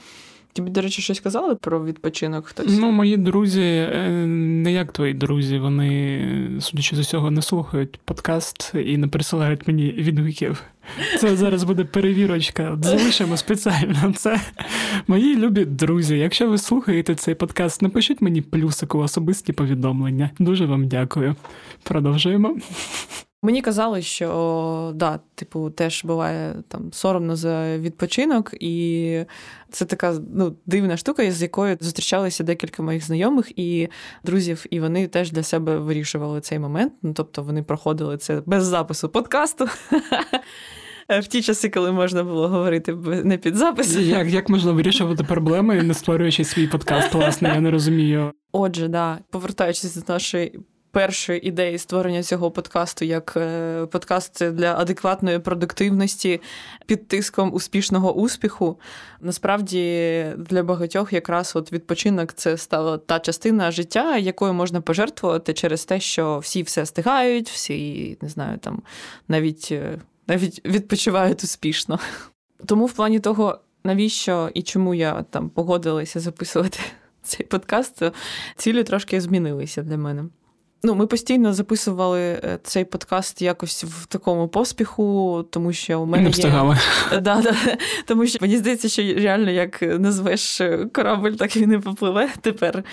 Тобі, 0.53 0.71
до 0.71 0.81
речі, 0.81 1.03
щось 1.03 1.21
казали 1.21 1.55
про 1.55 1.85
відпочинок? 1.85 2.47
хтось? 2.47 2.79
Ну, 2.79 2.91
мої 2.91 3.17
друзі, 3.17 3.63
е, 3.63 4.09
не 4.27 4.73
як 4.73 4.93
твої 4.93 5.15
друзі, 5.15 5.59
вони, 5.59 6.51
судячи 6.61 6.97
з 6.97 6.99
усього, 6.99 7.31
не 7.31 7.43
слухають 7.43 8.01
подкаст 8.05 8.73
і 8.87 8.97
не 8.97 9.09
присилають 9.09 9.69
мені 9.69 9.93
відгуків. 9.93 10.63
Це 11.19 11.37
зараз 11.37 11.65
буде 11.65 11.85
перевірочка. 11.85 12.79
Залишимо 12.83 13.37
спеціально. 13.37 14.13
Це 14.17 14.41
мої 15.07 15.37
любі 15.37 15.65
друзі. 15.65 16.19
Якщо 16.19 16.49
ви 16.49 16.59
слухаєте 16.59 17.15
цей 17.15 17.35
подкаст, 17.35 17.83
напишіть 17.83 18.21
мені 18.23 18.43
плюсику 18.43 18.99
особисті 18.99 19.53
повідомлення. 19.53 20.31
Дуже 20.39 20.67
вам 20.67 20.89
дякую. 20.89 21.37
Продовжуємо. 21.83 22.57
Мені 23.43 23.63
казали, 23.63 24.03
що 24.03 24.93
да, 24.95 25.21
типу, 25.35 25.71
теж 25.71 26.05
буває 26.05 26.55
там 26.69 26.93
соромно 26.93 27.37
за 27.37 27.79
відпочинок, 27.79 28.55
і 28.61 29.25
це 29.71 29.85
така 29.85 30.15
ну, 30.35 30.57
дивна 30.67 30.97
штука, 30.97 31.31
з 31.31 31.43
якою 31.43 31.77
зустрічалися 31.81 32.45
декілька 32.45 32.83
моїх 32.83 33.05
знайомих 33.05 33.59
і 33.59 33.89
друзів, 34.25 34.67
і 34.71 34.81
вони 34.81 35.07
теж 35.07 35.33
для 35.33 35.43
себе 35.43 35.79
вирішували 35.79 36.41
цей 36.41 36.59
момент. 36.59 36.93
Ну, 37.03 37.13
тобто 37.13 37.43
вони 37.43 37.63
проходили 37.63 38.17
це 38.17 38.43
без 38.47 38.65
запису 38.65 39.09
подкасту. 39.09 39.69
В 41.09 41.27
ті 41.27 41.43
часи, 41.43 41.69
коли 41.69 41.93
можна 41.93 42.25
було 42.25 42.49
говорити 42.49 42.95
не 43.25 43.39
під 43.39 43.57
запис. 43.57 43.97
Як 43.97 44.29
як 44.29 44.49
можна 44.49 44.73
вирішувати 44.73 45.25
проблеми, 45.25 45.83
не 45.83 45.95
створюючи 45.95 46.45
свій 46.45 46.67
подкаст, 46.67 47.15
власне, 47.15 47.49
я 47.49 47.61
не 47.61 47.71
розумію. 47.71 48.33
Отже, 48.53 48.89
да, 48.89 49.19
повертаючись 49.31 49.97
до 49.97 50.13
нашої 50.13 50.61
першої 50.99 51.49
ідеї 51.49 51.79
створення 51.79 52.23
цього 52.23 52.51
подкасту 52.51 53.05
як 53.05 53.35
е, 53.37 53.87
подкаст 53.87 54.51
для 54.51 54.75
адекватної 54.79 55.39
продуктивності 55.39 56.41
під 56.87 57.09
тиском 57.09 57.55
успішного 57.55 58.13
успіху. 58.15 58.81
Насправді 59.21 60.25
для 60.37 60.63
багатьох 60.63 61.13
якраз 61.13 61.57
от 61.57 61.73
відпочинок 61.73 62.33
це 62.33 62.57
стала 62.57 62.99
та 62.99 63.21
частина 63.21 63.71
життя, 63.71 64.17
якою 64.17 64.53
можна 64.53 64.81
пожертвувати 64.81 65.53
через 65.55 65.85
те, 65.85 66.01
що 66.01 66.39
всі 66.39 66.63
все 66.63 66.87
стигають, 66.87 67.51
всі 67.51 68.19
не 68.23 68.29
знаю, 68.29 68.59
там 68.59 68.83
навіть 69.29 69.69
е, 69.73 69.99
навіть 70.27 70.67
відпочивають 70.67 71.45
успішно. 71.45 71.99
Тому 72.67 72.87
в 72.87 72.93
плані 72.93 73.21
того, 73.21 73.59
навіщо 73.85 74.51
і 74.55 74.63
чому 74.63 74.95
я 74.95 75.23
там 75.23 75.49
погодилася 75.49 76.21
записувати 76.21 76.79
цей 77.23 77.47
подкаст, 77.47 78.03
цілі 78.57 78.85
трошки 78.85 79.21
змінилися 79.21 79.83
для 79.83 79.97
мене. 79.97 80.25
Ну, 80.83 80.95
ми 80.95 81.07
постійно 81.07 81.53
записували 81.53 82.21
е, 82.21 82.59
цей 82.63 82.85
подкаст 82.85 83.43
якось 83.43 83.85
в 83.85 84.07
такому 84.07 84.49
поспіху, 84.49 85.45
тому 85.51 85.73
що 85.73 86.01
у 86.01 86.07
мене 86.07 86.25
не 86.25 86.31
встигали. 86.31 86.77
Є... 87.13 87.21
Да, 87.21 87.41
да. 87.43 87.55
Тому 88.07 88.27
що 88.27 88.39
мені 88.41 88.57
здається, 88.57 88.89
що 88.89 89.03
реально 89.03 89.51
як 89.51 89.83
назвеш 89.83 90.63
корабль, 90.93 91.31
так 91.31 91.57
він 91.57 91.73
і 91.73 91.79
попливе 91.79 92.29
тепер. 92.41 92.85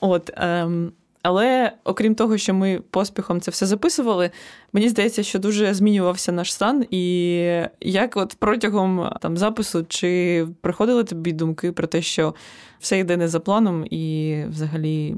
От. 0.00 0.30
Ем... 0.36 0.92
Але 1.28 1.72
окрім 1.84 2.14
того, 2.14 2.38
що 2.38 2.54
ми 2.54 2.80
поспіхом 2.90 3.40
це 3.40 3.50
все 3.50 3.66
записували, 3.66 4.30
мені 4.72 4.88
здається, 4.88 5.22
що 5.22 5.38
дуже 5.38 5.74
змінювався 5.74 6.32
наш 6.32 6.52
стан. 6.52 6.86
І 6.90 7.34
як 7.80 8.16
от 8.16 8.36
протягом 8.38 9.10
там 9.20 9.36
запису, 9.36 9.84
чи 9.88 10.46
приходили 10.60 11.04
тобі 11.04 11.32
думки 11.32 11.72
про 11.72 11.86
те, 11.86 12.02
що 12.02 12.34
все 12.80 12.98
йде 12.98 13.16
не 13.16 13.28
за 13.28 13.40
планом, 13.40 13.86
і 13.90 14.36
взагалі. 14.48 15.16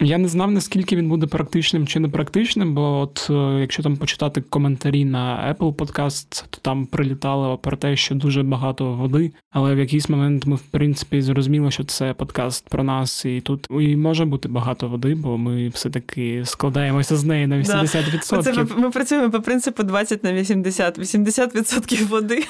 Я 0.00 0.18
не 0.18 0.28
знав, 0.28 0.50
наскільки 0.50 0.96
він 0.96 1.08
буде 1.08 1.26
практичним 1.26 1.86
чи 1.86 2.00
непрактичним, 2.00 2.74
бо 2.74 3.00
от 3.00 3.26
е, 3.30 3.60
якщо 3.60 3.82
там 3.82 3.96
почитати 3.96 4.40
коментарі 4.40 5.04
на 5.04 5.54
Apple 5.54 5.74
Podcast, 5.74 6.44
то 6.50 6.58
там 6.62 6.86
прилітало 6.86 7.58
про 7.58 7.76
те, 7.76 7.96
що 7.96 8.14
дуже 8.14 8.42
багато 8.42 8.92
води. 8.92 9.32
Але 9.50 9.74
в 9.74 9.78
якийсь 9.78 10.08
момент 10.08 10.46
ми, 10.46 10.56
в 10.56 10.62
принципі, 10.62 11.22
зрозуміли, 11.22 11.70
що 11.70 11.84
це 11.84 12.14
подкаст 12.14 12.68
про 12.68 12.84
нас, 12.84 13.24
і 13.24 13.40
тут 13.40 13.66
і 13.70 13.96
може 13.96 14.24
бути 14.24 14.48
багато 14.48 14.88
води, 14.88 15.14
бо 15.14 15.38
ми 15.38 15.68
все-таки 15.68 16.42
складаємося 16.44 17.16
з 17.16 17.24
неї 17.24 17.46
на 17.46 17.56
80%. 17.56 18.30
Да. 18.30 18.42
Це 18.42 18.52
ми, 18.52 18.66
ми 18.76 18.90
працюємо 18.90 19.30
по 19.30 19.40
принципу 19.40 19.82
20 19.82 20.24
на 20.24 20.32
80. 20.32 20.98
80% 20.98 22.08
води. 22.08 22.44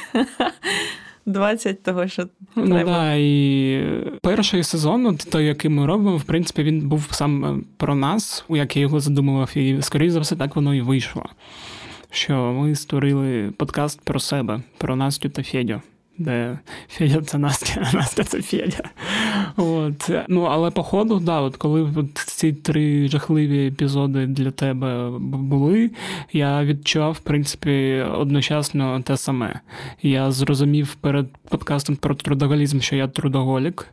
20 1.26 1.82
того, 1.82 2.08
що 2.08 2.28
ну, 2.56 2.84
да, 2.84 3.14
і 3.14 3.84
перший 4.22 4.64
сезон, 4.64 5.16
той, 5.16 5.46
який 5.46 5.70
ми 5.70 5.86
робимо, 5.86 6.16
в 6.16 6.24
принципі, 6.24 6.62
він 6.62 6.88
був 6.88 7.08
сам 7.10 7.44
е, 7.44 7.62
про 7.76 7.94
нас, 7.94 8.44
як 8.48 8.76
я 8.76 8.82
його 8.82 9.00
задумував, 9.00 9.50
і 9.54 9.82
скоріше 9.82 10.10
за 10.10 10.20
все, 10.20 10.36
так 10.36 10.56
воно 10.56 10.74
і 10.74 10.80
вийшло. 10.80 11.26
Що 12.10 12.34
ми 12.34 12.74
створили 12.74 13.52
подкаст 13.56 14.00
про 14.00 14.20
себе, 14.20 14.62
про 14.78 14.96
Настю 14.96 15.28
та 15.28 15.42
Федю 15.42 15.80
де 16.18 16.58
Федя 16.88 17.22
це 17.22 17.38
Настя, 17.38 17.88
а 17.92 17.96
Настя 17.96 18.24
це 18.24 18.42
Федя. 18.42 18.90
От. 19.56 20.10
Ну, 20.28 20.42
Але 20.42 20.70
по 20.70 20.82
ходу, 20.82 21.20
да, 21.20 21.40
от 21.40 21.56
коли 21.56 21.82
от 21.96 22.18
ці 22.18 22.52
три 22.52 23.08
жахливі 23.08 23.66
епізоди 23.66 24.26
для 24.26 24.50
тебе 24.50 25.10
були, 25.20 25.90
я 26.32 26.64
відчував, 26.64 27.12
в 27.12 27.20
принципі, 27.20 28.04
одночасно 28.14 29.00
те 29.00 29.16
саме. 29.16 29.60
Я 30.02 30.30
зрозумів 30.30 30.94
перед 30.94 31.26
подкастом 31.48 31.96
про 31.96 32.14
трудоголізм, 32.14 32.80
що 32.80 32.96
я 32.96 33.08
трудоголік, 33.08 33.86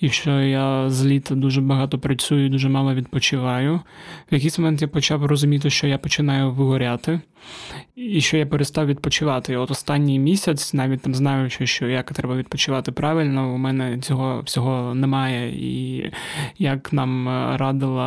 і 0.00 0.08
що 0.08 0.40
я 0.40 0.90
з 0.90 1.04
літа 1.04 1.34
дуже 1.34 1.60
багато 1.60 1.98
працюю, 1.98 2.48
дуже 2.48 2.68
мало 2.68 2.94
відпочиваю. 2.94 3.80
В 4.30 4.34
якийсь 4.34 4.58
момент 4.58 4.82
я 4.82 4.88
почав 4.88 5.26
розуміти, 5.26 5.70
що 5.70 5.86
я 5.86 5.98
починаю 5.98 6.50
вигоряти, 6.52 7.20
і 7.96 8.20
що 8.20 8.36
я 8.36 8.46
перестав 8.46 8.86
відпочивати. 8.86 9.52
І 9.52 9.56
от 9.56 9.70
останній 9.70 10.18
місяць, 10.18 10.74
навіть 10.74 11.00
там 11.00 11.14
знаючи, 11.14 11.66
що 11.66 11.67
як 11.80 12.12
треба 12.12 12.36
відпочивати 12.36 12.92
правильно. 12.92 13.54
У 13.54 13.58
мене 13.58 13.98
цього 13.98 14.40
всього 14.40 14.94
немає. 14.94 15.50
І 15.50 16.04
як 16.58 16.92
нам 16.92 17.28
радила 17.56 18.04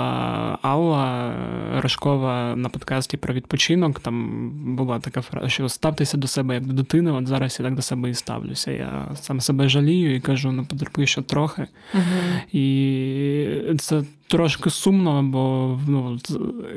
Алла 0.61 1.35
Рожкова 1.77 2.55
на 2.55 2.69
подкасті 2.69 3.17
про 3.17 3.33
відпочинок, 3.33 3.99
там 3.99 4.49
була 4.75 4.99
така 4.99 5.21
фраза, 5.21 5.49
що 5.49 5.69
ставтеся 5.69 6.17
до 6.17 6.27
себе 6.27 6.55
як 6.55 6.65
до 6.65 6.73
дитини. 6.73 7.11
От 7.11 7.27
зараз 7.27 7.57
я 7.59 7.65
так 7.65 7.75
до 7.75 7.81
себе 7.81 8.09
і 8.09 8.13
ставлюся. 8.13 8.71
Я 8.71 9.07
сам 9.15 9.41
себе 9.41 9.69
жалію 9.69 10.15
і 10.15 10.19
кажу, 10.19 10.51
ну 10.51 10.65
потерпи 10.65 11.07
ще 11.07 11.21
трохи. 11.21 11.67
Uh-huh. 11.93 12.55
І 12.55 13.77
це 13.77 14.03
трошки 14.31 14.69
сумно, 14.69 15.23
бо 15.23 15.79
ну, 15.87 16.19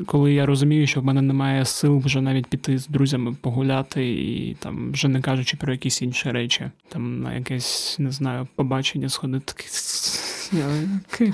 коли 0.07 0.33
я 0.33 0.47
розумію, 0.47 0.87
що 0.87 1.01
в 1.01 1.05
мене 1.05 1.23
немає 1.23 1.65
сил 1.65 1.99
вже 1.99 2.21
навіть 2.21 2.47
піти 2.47 2.79
з 2.79 2.87
друзями 2.87 3.37
погуляти, 3.41 4.11
і 4.13 4.57
там 4.59 4.93
вже 4.93 5.09
не 5.09 5.21
кажучи 5.21 5.57
про 5.57 5.73
якісь 5.73 6.03
інші 6.03 6.31
речі, 6.31 6.65
там 6.89 7.23
на 7.23 7.35
якесь 7.35 7.97
не 7.99 8.11
знаю 8.11 8.49
побачення 8.55 9.09
сходити. 9.09 9.55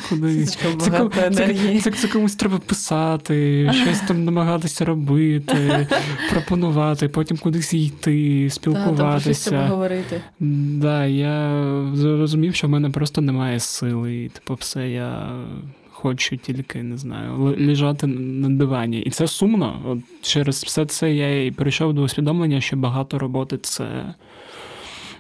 Куди? 0.09 0.47
Це, 0.47 0.59
це, 1.33 1.81
це, 1.81 1.91
це 1.91 2.09
комусь 2.09 2.35
треба 2.35 2.59
писати, 2.59 3.71
щось 3.83 4.01
там 4.01 4.25
намагатися 4.25 4.85
робити, 4.85 5.87
пропонувати, 6.31 7.09
потім 7.09 7.37
кудись 7.37 7.75
йти, 7.75 8.51
спілкуватися. 8.51 9.51
Да, 9.51 9.67
говорити. 9.67 10.21
Да, 10.41 11.07
я 11.07 11.65
зрозумів, 11.95 12.55
що 12.55 12.67
в 12.67 12.71
мене 12.71 12.91
просто 12.91 13.21
немає 13.21 13.61
сили. 13.61 14.31
Типу, 14.35 14.55
все 14.55 14.91
я 14.91 15.33
хочу 16.01 16.37
тільки 16.37 16.83
не 16.83 16.97
знаю, 16.97 17.57
лежати 17.59 18.07
на 18.07 18.49
дивані. 18.49 19.01
І 19.01 19.11
це 19.11 19.27
сумно. 19.27 19.83
От 19.87 19.99
Через 20.23 20.65
все 20.65 20.87
це 20.87 21.15
я 21.15 21.45
і 21.47 21.51
прийшов 21.51 21.95
до 21.95 22.03
усвідомлення, 22.03 22.61
що 22.61 22.77
багато 22.77 23.19
роботи 23.19 23.59
це 23.59 24.15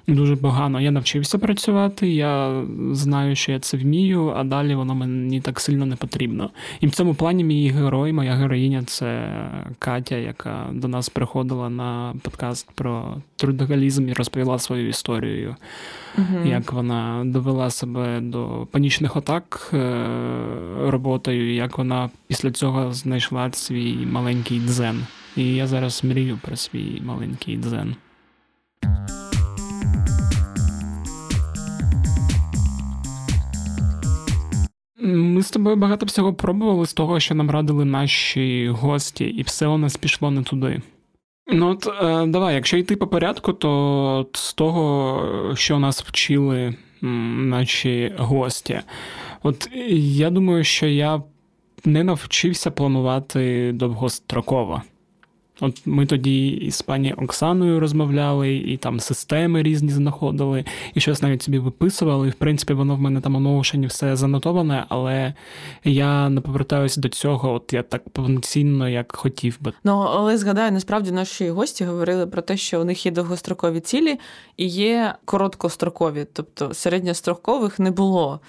дуже 0.06 0.36
погано. 0.36 0.80
Я 0.80 0.90
навчився 0.90 1.38
працювати, 1.38 2.08
я 2.08 2.62
знаю, 2.92 3.36
що 3.36 3.52
я 3.52 3.60
це 3.60 3.76
вмію, 3.76 4.32
а 4.36 4.44
далі 4.44 4.74
воно 4.74 4.94
мені 4.94 5.40
так 5.40 5.60
сильно 5.60 5.86
не 5.86 5.96
потрібно. 5.96 6.50
І 6.80 6.86
в 6.86 6.90
цьому 6.90 7.14
плані 7.14 7.44
мій 7.44 7.68
герой, 7.68 8.12
моя 8.12 8.34
героїня 8.34 8.82
це 8.86 9.30
Катя, 9.78 10.16
яка 10.16 10.66
до 10.72 10.88
нас 10.88 11.08
приходила 11.08 11.68
на 11.68 12.14
подкаст 12.22 12.68
про 12.74 13.16
трудоголізм 13.36 14.08
і 14.08 14.12
розповіла 14.12 14.58
свою 14.58 14.88
історію, 14.88 15.56
угу. 16.18 16.44
як 16.44 16.72
вона 16.72 17.22
довела 17.24 17.70
себе 17.70 18.20
до 18.20 18.66
панічних 18.70 19.16
атак 19.16 19.70
е, 19.72 20.06
роботою, 20.86 21.54
як 21.54 21.78
вона 21.78 22.10
після 22.26 22.50
цього 22.50 22.92
знайшла 22.92 23.52
свій 23.52 24.06
маленький 24.06 24.60
дзен. 24.60 25.06
І 25.36 25.54
я 25.54 25.66
зараз 25.66 26.04
мрію 26.04 26.38
про 26.42 26.56
свій 26.56 27.02
маленький 27.04 27.56
дзен. 27.56 27.96
Ми 35.40 35.44
з 35.44 35.50
тобою 35.50 35.76
багато 35.76 36.06
всього 36.06 36.34
пробували 36.34 36.86
з 36.86 36.94
того, 36.94 37.20
що 37.20 37.34
нам 37.34 37.50
радили 37.50 37.84
наші 37.84 38.68
гості, 38.68 39.24
і 39.24 39.42
все 39.42 39.66
у 39.66 39.78
нас 39.78 39.96
пішло 39.96 40.30
не 40.30 40.42
туди. 40.42 40.82
Ну 41.52 41.70
от 41.70 41.86
е, 42.02 42.26
давай, 42.26 42.54
якщо 42.54 42.76
йти 42.76 42.96
по 42.96 43.06
порядку, 43.06 43.52
то 43.52 43.70
от 44.18 44.36
з 44.36 44.54
того, 44.54 45.54
що 45.54 45.78
нас 45.78 46.02
вчили 46.02 46.74
наші 47.00 48.14
гості, 48.18 48.80
от 49.42 49.68
я 49.92 50.30
думаю, 50.30 50.64
що 50.64 50.86
я 50.86 51.22
не 51.84 52.04
навчився 52.04 52.70
планувати 52.70 53.72
довгостроково. 53.72 54.82
От 55.60 55.86
ми 55.86 56.06
тоді 56.06 56.48
із 56.48 56.82
пані 56.82 57.12
Оксаною 57.12 57.80
розмовляли, 57.80 58.54
і 58.56 58.76
там 58.76 59.00
системи 59.00 59.62
різні 59.62 59.90
знаходили, 59.90 60.64
і 60.94 61.00
щось 61.00 61.22
навіть 61.22 61.42
собі 61.42 61.58
виписували. 61.58 62.28
І 62.28 62.30
в 62.30 62.34
принципі, 62.34 62.72
воно 62.72 62.96
в 62.96 63.00
мене 63.00 63.20
там 63.20 63.36
у 63.36 63.38
Notion 63.38 63.86
все 63.86 64.16
занотоване, 64.16 64.86
але 64.88 65.34
я 65.84 66.28
не 66.28 66.40
повертаюся 66.40 67.00
до 67.00 67.08
цього, 67.08 67.52
от 67.52 67.72
я 67.72 67.82
так 67.82 68.08
повноцінно, 68.08 68.88
як 68.88 69.16
хотів 69.16 69.58
би. 69.60 69.72
Ну 69.84 69.92
але 69.92 70.38
згадаю, 70.38 70.72
насправді 70.72 71.10
наші 71.10 71.50
гості 71.50 71.84
говорили 71.84 72.26
про 72.26 72.42
те, 72.42 72.56
що 72.56 72.80
у 72.80 72.84
них 72.84 73.06
є 73.06 73.12
довгострокові 73.12 73.80
цілі 73.80 74.18
і 74.56 74.66
є 74.66 75.14
короткострокові, 75.24 76.26
тобто 76.32 76.74
середньострокових 76.74 77.78
не 77.78 77.90
було. 77.90 78.40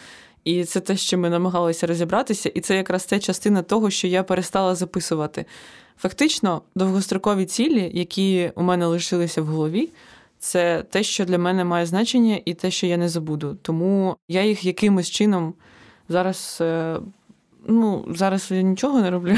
І 0.44 0.64
це 0.64 0.80
те, 0.80 0.98
що 0.98 1.18
ми 1.18 1.30
намагалися 1.30 1.88
розібратися, 1.88 2.50
і 2.50 2.60
це 2.62 2.76
якраз 2.76 3.04
ця 3.04 3.20
частина 3.20 3.62
того, 3.62 3.90
що 3.90 4.08
я 4.08 4.24
перестала 4.24 4.76
записувати. 4.76 5.46
Фактично, 5.98 6.62
довгострокові 6.76 7.46
цілі, 7.46 7.92
які 7.94 8.52
у 8.56 8.64
мене 8.64 8.86
лишилися 8.86 9.42
в 9.42 9.46
голові, 9.46 9.90
це 10.40 10.84
те, 10.90 11.04
що 11.04 11.26
для 11.26 11.38
мене 11.38 11.64
має 11.64 11.86
значення, 11.86 12.40
і 12.46 12.54
те, 12.54 12.72
що 12.72 12.88
я 12.88 12.98
не 12.98 13.10
забуду. 13.10 13.58
Тому 13.62 14.16
я 14.28 14.44
їх 14.44 14.66
якимось 14.66 15.10
чином 15.10 15.54
зараз. 16.10 16.58
Е, 16.62 17.00
ну, 17.68 18.06
зараз 18.10 18.52
я 18.52 18.62
нічого 18.62 19.02
не 19.02 19.12
роблю, 19.12 19.36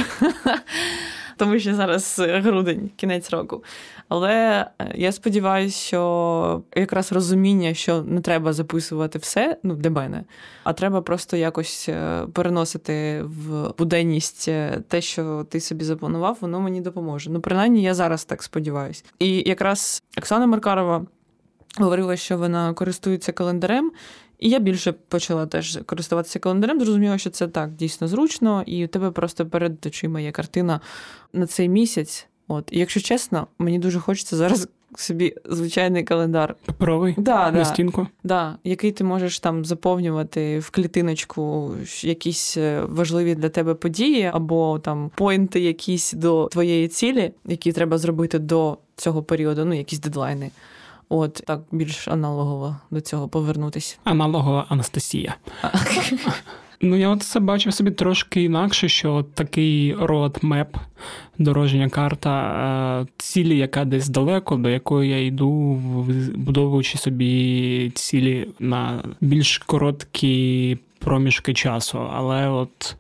тому 1.38 1.60
що 1.60 1.76
зараз 1.76 2.22
грудень, 2.28 2.90
кінець 2.96 3.30
року. 3.30 3.64
Але 4.10 4.68
е, 4.80 4.92
я 4.96 5.12
сподіваюся, 5.12 5.78
що 5.78 6.62
якраз 6.76 7.12
розуміння, 7.12 7.74
що 7.74 8.02
не 8.02 8.22
треба 8.22 8.54
записувати 8.54 9.20
все, 9.20 9.58
ну 9.64 9.76
для 9.76 9.90
мене, 9.90 10.24
а 10.64 10.74
треба 10.74 11.02
просто 11.02 11.38
якось 11.38 11.90
е, 11.90 12.28
переносити 12.34 13.22
в 13.24 13.74
буденність 13.78 14.48
е, 14.48 14.82
те, 14.88 15.02
що 15.02 15.46
ти 15.50 15.60
собі 15.60 15.86
запланував, 15.86 16.38
воно 16.42 16.60
мені 16.62 16.82
допоможе. 16.82 17.30
Ну, 17.30 17.42
принаймні, 17.42 17.84
я 17.84 17.94
зараз 17.94 18.26
так 18.26 18.44
сподіваюся. 18.44 19.04
І 19.20 19.50
якраз 19.50 20.04
Оксана 20.18 20.48
Маркарова 20.48 21.06
говорила, 21.78 22.18
що 22.18 22.38
вона 22.38 22.74
користується 22.74 23.32
календарем. 23.32 23.92
І 24.44 24.50
я 24.50 24.60
більше 24.60 24.92
почала 24.92 25.46
теж 25.46 25.80
користуватися 25.86 26.40
календарем. 26.40 26.80
Зрозуміла, 26.80 27.18
що 27.18 27.30
це 27.30 27.48
так 27.48 27.72
дійсно 27.76 28.08
зручно, 28.08 28.64
і 28.66 28.86
у 28.86 28.88
тебе 28.88 29.12
просто 29.12 29.46
перед 29.46 29.86
очима 29.86 30.20
є 30.20 30.32
картина 30.32 30.80
на 31.34 31.48
цей 31.48 31.70
місяць. 31.70 32.28
От, 32.48 32.70
і 32.72 32.80
якщо 32.80 33.02
чесно, 33.02 33.48
мені 33.60 33.80
дуже 33.80 34.00
хочеться 34.00 34.36
зараз 34.36 34.68
собі 34.96 35.36
звичайний 35.46 36.04
календар. 36.04 36.56
Паперовий? 36.66 37.16
Да, 37.18 37.52
на 37.52 37.52
да, 37.52 37.66
стінку? 37.66 38.08
Да, 38.24 38.58
який 38.64 38.92
ти 38.92 39.04
можеш 39.04 39.40
там 39.40 39.66
заповнювати 39.66 40.60
в 40.60 40.70
клітиночку 40.70 41.72
якісь 42.02 42.58
е, 42.58 42.82
важливі 42.90 43.36
для 43.36 43.50
тебе 43.50 43.74
події, 43.74 44.32
або 44.34 44.80
там 44.80 45.12
поінти 45.16 45.60
якісь 45.60 46.14
до 46.14 46.48
твоєї 46.52 46.88
цілі, 46.88 47.32
які 47.46 47.72
треба 47.72 47.98
зробити 47.98 48.40
до 48.40 48.78
цього 48.96 49.24
періоду, 49.24 49.66
ну, 49.66 49.74
якісь 49.74 50.00
дедлайни. 50.00 50.52
От 51.10 51.44
так 51.48 51.62
більш 51.72 52.08
аналогово 52.08 52.76
до 52.92 53.02
цього 53.02 53.28
повернутися. 53.28 53.98
Аналогова 54.04 54.66
Анастасія. 54.70 55.36
Ну, 56.86 56.96
я 56.96 57.10
от 57.10 57.24
це 57.24 57.40
бачив 57.40 57.74
собі 57.74 57.92
трошки 57.92 58.44
інакше, 58.44 58.90
що 58.90 59.26
такий 59.34 59.96
roadmap, 59.96 60.68
дорожня 61.38 61.90
карта 61.90 63.02
е, 63.02 63.08
цілі, 63.18 63.58
яка 63.58 63.86
десь 63.86 64.10
далеко, 64.10 64.56
до 64.56 64.70
якої 64.70 65.10
я 65.10 65.26
йду, 65.26 65.50
вбудовуючи 65.52 66.98
собі 66.98 67.92
цілі 67.96 68.48
на 68.60 69.04
більш 69.22 69.58
короткі 69.58 70.78
проміжки 71.00 71.54
часу. 71.54 72.10
Але 72.14 72.50
от 72.50 72.96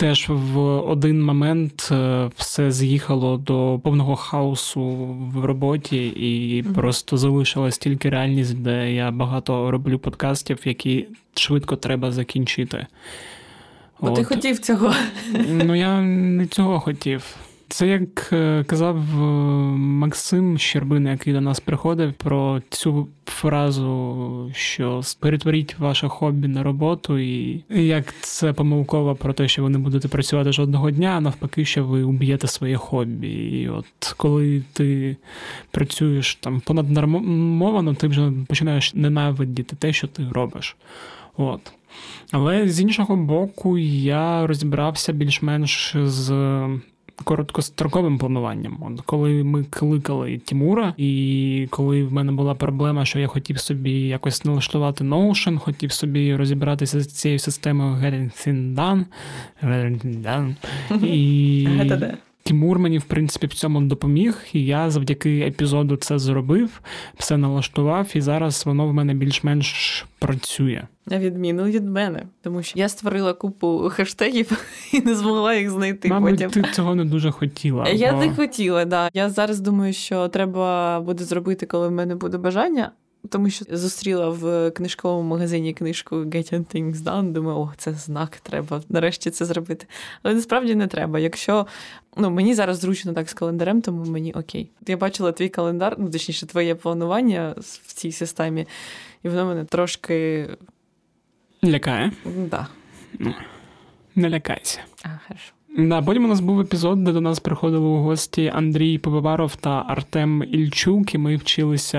теж 0.00 0.28
в 0.28 0.58
один 0.90 1.22
момент 1.22 1.88
е, 1.92 2.30
все 2.36 2.72
з'їхало 2.72 3.36
до 3.36 3.80
повного 3.84 4.16
хаосу 4.16 4.82
в 5.34 5.44
роботі, 5.44 6.06
і 6.06 6.62
mm-hmm. 6.62 6.74
просто 6.74 7.16
залишилась 7.16 7.78
тільки 7.78 8.10
реальність, 8.10 8.58
де 8.58 8.92
я 8.92 9.10
багато 9.10 9.70
роблю 9.70 9.98
подкастів, 9.98 10.58
які 10.64 11.08
швидко 11.34 11.76
треба 11.76 12.12
закінчити. 12.12 12.86
Бо 14.00 14.08
От. 14.08 14.14
ти 14.14 14.24
хотів 14.24 14.58
цього. 14.58 14.94
Ну 15.48 15.74
я 15.74 16.00
не 16.00 16.46
цього 16.46 16.80
хотів. 16.80 17.36
Це 17.70 17.88
як 17.88 18.32
е, 18.32 18.64
казав 18.64 18.96
е, 18.96 19.24
Максим 19.76 20.58
Щербин, 20.58 21.06
який 21.06 21.32
до 21.32 21.40
нас 21.40 21.60
приходив, 21.60 22.12
про 22.12 22.62
цю 22.70 23.08
фразу, 23.24 24.50
що 24.54 25.00
перетворіть 25.20 25.78
ваше 25.78 26.08
хобі 26.08 26.48
на 26.48 26.62
роботу, 26.62 27.18
і 27.18 27.64
як 27.68 28.14
це 28.20 28.52
помилково 28.52 29.14
про 29.14 29.32
те, 29.32 29.48
що 29.48 29.62
ви 29.62 29.68
не 29.68 29.78
будете 29.78 30.08
працювати 30.08 30.52
жодного 30.52 30.90
дня, 30.90 31.14
а 31.16 31.20
навпаки, 31.20 31.64
що 31.64 31.84
ви 31.84 32.02
уб'єте 32.02 32.46
своє 32.46 32.76
хобі. 32.76 33.28
І 33.28 33.68
от 33.68 34.14
коли 34.16 34.62
ти 34.72 35.16
працюєш 35.70 36.34
там 36.34 36.60
понаднормовано, 36.60 37.94
ти 37.94 38.08
вже 38.08 38.32
починаєш 38.48 38.94
ненавидіти 38.94 39.76
те, 39.76 39.92
що 39.92 40.06
ти 40.06 40.26
робиш. 40.32 40.76
От. 41.36 41.72
Але 42.30 42.68
з 42.68 42.80
іншого 42.80 43.16
боку, 43.16 43.78
я 43.78 44.46
розібрався 44.46 45.12
більш-менш 45.12 45.96
з 45.96 46.30
короткостроковим 47.24 48.18
плануванням. 48.18 48.78
От 48.82 49.00
Коли 49.00 49.44
ми 49.44 49.64
кликали 49.64 50.38
Тімура, 50.38 50.94
і 50.96 51.66
коли 51.70 52.04
в 52.04 52.12
мене 52.12 52.32
була 52.32 52.54
проблема, 52.54 53.04
що 53.04 53.18
я 53.18 53.26
хотів 53.26 53.58
собі 53.58 53.92
якось 53.92 54.44
налаштувати 54.44 55.04
Notion, 55.04 55.58
хотів 55.58 55.92
собі 55.92 56.36
розібратися 56.36 57.00
з 57.00 57.06
цією 57.06 57.38
системою 57.38 57.94
Getting 57.96 58.46
Things 58.46 58.74
Done, 58.74 59.04
Getting 59.62 60.22
Done. 60.22 60.54
І 61.04 61.68
Тімур 62.42 62.78
мені, 62.78 62.98
в 62.98 63.04
принципі, 63.04 63.46
в 63.46 63.54
цьому 63.54 63.80
допоміг, 63.80 64.38
і 64.52 64.64
я 64.64 64.90
завдяки 64.90 65.40
епізоду 65.40 65.96
це 65.96 66.18
зробив, 66.18 66.80
все 67.16 67.36
налаштував, 67.36 68.10
і 68.14 68.20
зараз 68.20 68.66
воно 68.66 68.86
в 68.86 68.94
мене 68.94 69.14
більш-менш 69.14 70.04
працює. 70.18 70.82
На 71.06 71.18
відміну 71.18 71.64
від 71.64 71.88
мене, 71.88 72.26
тому 72.42 72.62
що 72.62 72.78
я 72.78 72.88
створила 72.88 73.32
купу 73.32 73.88
хештегів 73.92 74.64
і 74.92 75.00
не 75.00 75.14
змогла 75.14 75.54
їх 75.54 75.70
знайти. 75.70 76.08
Мабуть, 76.08 76.30
потім. 76.30 76.50
ти 76.50 76.70
цього 76.72 76.94
не 76.94 77.04
дуже 77.04 77.30
хотіла. 77.30 77.88
Я 77.88 78.12
бо... 78.12 78.18
не 78.18 78.34
хотіла, 78.34 78.84
да. 78.84 79.10
Я 79.14 79.30
зараз 79.30 79.60
думаю, 79.60 79.92
що 79.92 80.28
треба 80.28 81.00
буде 81.00 81.24
зробити, 81.24 81.66
коли 81.66 81.88
в 81.88 81.92
мене 81.92 82.14
буде 82.14 82.38
бажання. 82.38 82.92
Тому 83.28 83.50
що 83.50 83.64
зустріла 83.70 84.28
в 84.28 84.70
книжковому 84.70 85.28
магазині 85.28 85.72
книжку 85.72 86.16
Getting 86.16 86.74
Things 86.74 86.96
Done, 86.96 87.32
Думаю, 87.32 87.58
о, 87.58 87.72
це 87.76 87.92
знак, 87.92 88.36
треба 88.36 88.82
нарешті 88.88 89.30
це 89.30 89.44
зробити. 89.44 89.86
Але 90.22 90.34
насправді 90.34 90.74
не 90.74 90.86
треба. 90.86 91.18
Якщо 91.18 91.66
ну 92.16 92.30
мені 92.30 92.54
зараз 92.54 92.78
зручно 92.78 93.12
так 93.12 93.30
з 93.30 93.34
календарем, 93.34 93.82
тому 93.82 94.04
мені 94.04 94.32
окей. 94.32 94.70
Я 94.86 94.96
бачила 94.96 95.32
твій 95.32 95.48
календар, 95.48 95.96
ну 95.98 96.10
точніше, 96.10 96.46
твоє 96.46 96.74
планування 96.74 97.54
в 97.58 97.92
цій 97.92 98.12
системі, 98.12 98.66
і 99.22 99.28
воно 99.28 99.46
мене 99.46 99.64
трошки 99.64 100.48
лякає. 101.64 102.12
Да. 102.24 102.66
Ну, 103.18 103.34
Не 104.14 104.30
лякайся. 104.30 104.80
А, 105.02 105.08
хорошо. 105.26 105.52
Да, 105.78 106.02
Потім 106.02 106.24
у 106.24 106.28
нас 106.28 106.40
був 106.40 106.60
епізод, 106.60 107.04
де 107.04 107.12
до 107.12 107.20
нас 107.20 107.40
приходили 107.40 107.86
у 107.86 107.96
гості 107.96 108.52
Андрій 108.54 108.98
Побиваров 108.98 109.56
та 109.56 109.84
Артем 109.88 110.42
Ільчук, 110.42 111.14
і 111.14 111.18
ми 111.18 111.36
вчилися 111.36 111.98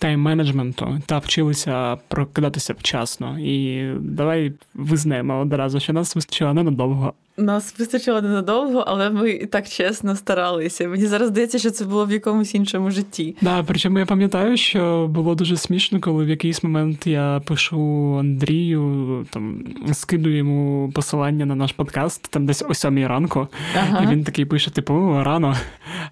тайм-менеджменту 0.00 1.00
та 1.06 1.18
вчилися 1.18 1.96
прокидатися 2.08 2.74
вчасно. 2.78 3.38
І 3.38 3.88
давай 4.00 4.52
визнаємо 4.74 5.40
одразу, 5.40 5.80
що 5.80 5.92
нас 5.92 6.16
вистачило 6.16 6.54
ненадовго. 6.54 7.12
Нас 7.36 7.74
вистачило 7.78 8.22
ненадовго, 8.22 8.84
але 8.86 9.10
ми 9.10 9.30
і 9.30 9.46
так 9.46 9.68
чесно 9.68 10.16
старалися. 10.16 10.88
Мені 10.88 11.06
зараз 11.06 11.28
здається, 11.28 11.58
що 11.58 11.70
це 11.70 11.84
було 11.84 12.06
в 12.06 12.12
якомусь 12.12 12.54
іншому 12.54 12.90
житті. 12.90 13.36
Да, 13.40 13.62
причому 13.62 13.98
я 13.98 14.06
пам'ятаю, 14.06 14.56
що 14.56 15.08
було 15.10 15.34
дуже 15.34 15.56
смішно, 15.56 16.00
коли 16.00 16.24
в 16.24 16.28
якийсь 16.28 16.62
момент 16.62 17.06
я 17.06 17.42
пишу 17.46 18.16
Андрію, 18.20 19.26
там 19.30 19.64
скидую 19.92 20.36
йому 20.36 20.92
посилання 20.94 21.46
на 21.46 21.54
наш 21.54 21.72
подкаст, 21.72 22.28
там 22.30 22.46
десь 22.46 22.64
о 22.68 22.74
сьомій 22.74 23.06
ранку, 23.06 23.48
ага. 23.76 24.04
і 24.04 24.06
він 24.12 24.24
такий 24.24 24.44
пише: 24.44 24.70
типу, 24.70 25.22
рано. 25.22 25.56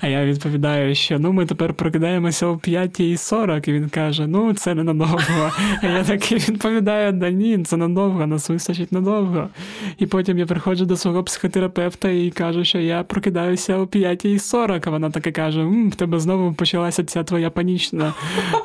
А 0.01 0.09
я 0.09 0.25
відповідаю, 0.25 0.95
що 0.95 1.19
ну 1.19 1.33
ми 1.33 1.47
тепер 1.47 1.75
прокидаємося 1.75 2.47
о 2.47 2.55
5.40, 2.55 3.69
і 3.69 3.73
він 3.73 3.89
каже: 3.89 4.27
Ну, 4.27 4.55
це 4.55 4.75
не 4.75 4.85
надовго. 4.85 5.51
А 5.83 5.87
я 5.87 6.05
такий 6.05 6.39
відповідаю: 6.39 7.13
да 7.13 7.31
ні, 7.31 7.65
це 7.65 7.77
надовго, 7.77 8.27
нас 8.27 8.49
вистачить 8.49 8.93
надовго. 8.93 9.49
І 9.99 10.07
потім 10.07 10.39
я 10.39 10.47
приходжу 10.47 10.85
до 10.85 10.97
свого 10.97 11.12
свого 11.13 11.25
психотерапевта 11.25 12.09
і 12.11 12.31
кажу, 12.31 12.65
що 12.65 12.79
я 12.79 13.03
прокидаюся 13.03 13.77
о 13.77 13.85
5.40, 13.85 14.83
а 14.87 14.91
вона 14.91 15.11
таке 15.11 15.33
каже: 15.33 15.61
М, 15.61 15.91
в 15.91 15.95
тебе 15.95 16.21
знову 16.21 16.55
почалася 16.55 17.05
ця 17.05 17.25
твоя 17.25 17.51
панічна 17.51 18.15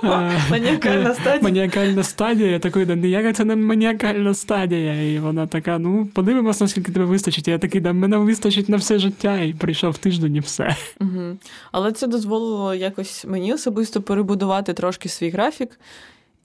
е, 0.04 0.32
маніакальна 0.52 1.14
стадія. 1.14 1.40
Маніакальна 1.42 2.04
стадія. 2.04 2.52
Я 2.52 2.60
такий, 2.60 2.86
да 2.86 2.96
ніяка 2.96 3.34
це 3.34 3.46
не 3.46 3.56
маніакальна 3.56 4.34
стадія. 4.34 5.14
І 5.14 5.20
вона 5.20 5.48
така: 5.48 5.80
ну, 5.80 6.06
подивимось, 6.06 6.62
наскільки 6.62 6.92
тебе 6.92 7.06
вистачить. 7.06 7.48
Я 7.48 7.58
такий, 7.58 7.82
да 7.82 7.94
мене 7.94 8.18
вистачить 8.18 8.70
на 8.70 8.78
все 8.78 9.00
життя, 9.00 9.42
і 9.42 9.54
прийшов 9.54 9.98
тиждень 9.98 10.36
і 10.36 10.40
все. 10.40 10.76
Угу. 11.02 11.38
Але 11.72 11.92
це 11.92 12.08
дозволило 12.08 12.76
якось 12.76 13.26
мені 13.26 13.54
особисто 13.54 14.02
перебудувати 14.02 14.74
трошки 14.74 15.10
свій 15.10 15.30
графік 15.30 15.80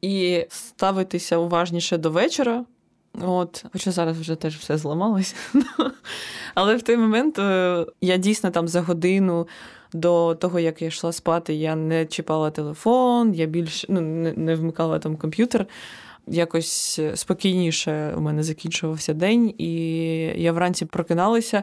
і 0.00 0.46
ставитися 0.48 1.36
уважніше 1.38 1.98
до 1.98 2.10
вечора. 2.10 2.64
От, 3.20 3.64
Хоча 3.72 3.90
зараз 3.90 4.20
вже 4.20 4.35
теж 4.35 4.57
все 4.57 4.79
зламалося. 4.79 5.35
Але 6.55 6.77
в 6.77 6.83
той 6.83 6.96
момент 6.96 7.38
е, 7.38 7.87
я 8.01 8.16
дійсно 8.16 8.51
там 8.51 8.68
за 8.68 8.81
годину 8.81 9.48
до 9.92 10.35
того, 10.35 10.61
як 10.61 10.83
я 10.83 10.88
йшла 10.88 11.12
спати, 11.12 11.55
я 11.55 11.77
не 11.77 12.07
чіпала 12.07 12.51
телефон, 12.51 13.35
я 13.35 13.46
більше 13.46 13.87
ну, 13.90 14.01
не, 14.01 14.33
не 14.33 14.55
вмикала 14.55 14.98
там 14.98 15.16
комп'ютер. 15.16 15.66
Якось 16.27 17.01
спокійніше 17.14 18.14
у 18.16 18.20
мене 18.20 18.42
закінчувався 18.42 19.14
день, 19.14 19.55
і 19.59 19.75
я 20.37 20.53
вранці 20.53 20.85
прокиналася 20.85 21.62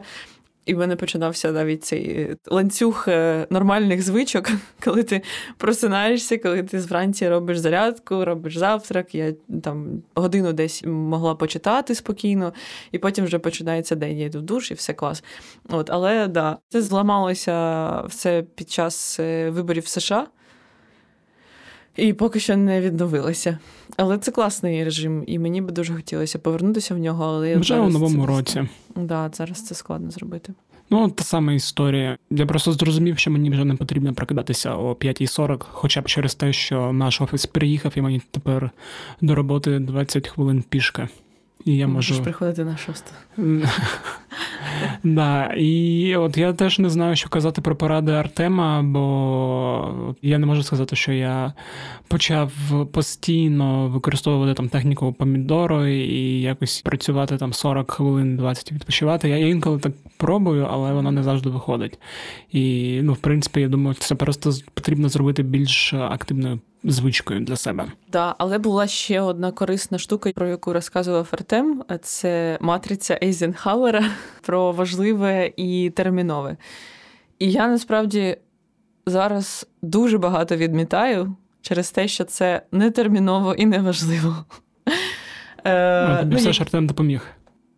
і 0.66 0.74
в 0.74 0.78
мене 0.78 0.96
починався 0.96 1.52
навіть 1.52 1.84
цей 1.84 2.36
ланцюг 2.46 3.04
е, 3.08 3.46
нормальних 3.50 4.02
звичок, 4.02 4.50
коли 4.84 5.02
ти 5.02 5.22
просинаєшся, 5.56 6.38
коли 6.38 6.62
ти 6.62 6.78
вранці 6.78 7.28
робиш 7.28 7.58
зарядку, 7.58 8.24
робиш 8.24 8.56
завтрак. 8.56 9.14
Я 9.14 9.32
там 9.62 10.02
годину 10.14 10.52
десь 10.52 10.84
могла 10.86 11.34
почитати 11.34 11.94
спокійно, 11.94 12.52
і 12.92 12.98
потім 12.98 13.24
вже 13.24 13.38
починається 13.38 13.94
день. 13.94 14.18
Я 14.18 14.26
йду 14.26 14.38
в 14.38 14.42
душ 14.42 14.70
і 14.70 14.74
все 14.74 14.92
клас. 14.92 15.24
От, 15.68 15.90
Але 15.90 16.28
да, 16.28 16.58
це 16.68 16.82
зламалося 16.82 18.00
все 18.00 18.44
під 18.54 18.70
час 18.70 19.20
е, 19.20 19.50
виборів 19.50 19.82
в 19.82 19.88
США. 19.88 20.26
І 21.96 22.12
поки 22.12 22.40
що 22.40 22.56
не 22.56 22.80
відновилася. 22.80 23.58
Але 23.96 24.18
це 24.18 24.30
класний 24.30 24.84
режим, 24.84 25.24
і 25.26 25.38
мені 25.38 25.60
би 25.60 25.72
дуже 25.72 25.94
хотілося 25.94 26.38
повернутися 26.38 26.94
в 26.94 26.98
нього. 26.98 27.24
Але 27.24 27.56
Вже 27.56 27.78
у 27.78 27.88
новому 27.88 28.26
це... 28.26 28.32
році. 28.32 28.68
Так, 28.94 29.04
да, 29.04 29.30
зараз 29.34 29.62
це 29.64 29.74
складно 29.74 30.10
зробити. 30.10 30.54
Ну, 30.90 31.10
та 31.10 31.24
сама 31.24 31.52
історія. 31.52 32.16
Я 32.30 32.46
просто 32.46 32.72
зрозумів, 32.72 33.18
що 33.18 33.30
мені 33.30 33.50
вже 33.50 33.64
не 33.64 33.74
потрібно 33.74 34.14
прокидатися 34.14 34.74
о 34.74 34.92
5.40, 34.92 35.64
хоча 35.70 36.00
б 36.00 36.06
через 36.06 36.34
те, 36.34 36.52
що 36.52 36.92
наш 36.92 37.20
офіс 37.20 37.46
приїхав, 37.46 37.92
і 37.96 38.00
мені 38.00 38.22
тепер 38.30 38.70
до 39.20 39.34
роботи 39.34 39.78
20 39.78 40.28
хвилин 40.28 40.64
пішки. 40.68 41.08
І 41.64 41.76
я 41.76 41.88
Можеш 41.88 42.10
можу 42.10 42.22
приходити 42.22 42.64
на 42.64 42.76
шосту. 42.76 43.12
Да, 45.04 45.46
І 45.56 46.16
от 46.16 46.36
я 46.36 46.52
теж 46.52 46.78
не 46.78 46.90
знаю, 46.90 47.16
що 47.16 47.28
казати 47.28 47.60
про 47.60 47.76
поради 47.76 48.12
Артема, 48.12 48.82
бо 48.82 50.14
я 50.22 50.38
не 50.38 50.46
можу 50.46 50.62
сказати, 50.62 50.96
що 50.96 51.12
я 51.12 51.52
почав 52.08 52.52
постійно 52.92 53.88
використовувати 53.88 54.54
там 54.54 54.68
техніку 54.68 55.12
помідоро 55.12 55.86
і 55.86 56.40
якось 56.40 56.80
працювати 56.80 57.36
там 57.36 57.52
40 57.52 57.90
хвилин, 57.90 58.36
20 58.36 58.72
відпочивати. 58.72 59.28
Я 59.28 59.36
інколи 59.36 59.78
так 59.78 59.92
пробую, 60.16 60.68
але 60.70 60.92
воно 60.92 61.12
не 61.12 61.22
завжди 61.22 61.50
виходить. 61.50 61.98
І 62.52 62.98
ну, 63.02 63.12
в 63.12 63.18
принципі, 63.18 63.60
я 63.60 63.68
думаю, 63.68 63.94
це 63.94 64.14
просто 64.14 64.52
потрібно 64.74 65.08
зробити 65.08 65.42
більш 65.42 65.94
активною 65.94 66.60
звичкою 66.84 67.40
для 67.40 67.56
себе. 67.56 67.84
Да, 68.12 68.34
але 68.38 68.58
була 68.58 68.86
ще 68.86 69.20
одна 69.20 69.52
корисна 69.52 69.98
штука, 69.98 70.32
про 70.34 70.48
яку 70.48 70.72
розказував 70.72 71.28
Артем. 71.30 71.84
Це 72.02 72.58
матриця 72.60 73.18
Ейзенхауера 73.22 74.04
про 74.42 74.72
важливе 74.72 75.52
і 75.56 75.92
термінове. 75.96 76.56
І 77.38 77.50
я 77.50 77.68
насправді 77.68 78.36
зараз 79.06 79.66
дуже 79.82 80.18
багато 80.18 80.56
відмітаю 80.56 81.36
через 81.62 81.90
те, 81.90 82.08
що 82.08 82.24
це 82.24 82.62
не 82.72 82.90
терміново 82.90 83.54
і 83.54 83.66
не 83.66 83.78
важливо. 83.78 84.36
Е, 85.64 86.24
ну, 86.24 86.36
все 86.36 86.52
ж 86.52 86.62
Артем 86.62 86.86
допоміг. 86.86 87.26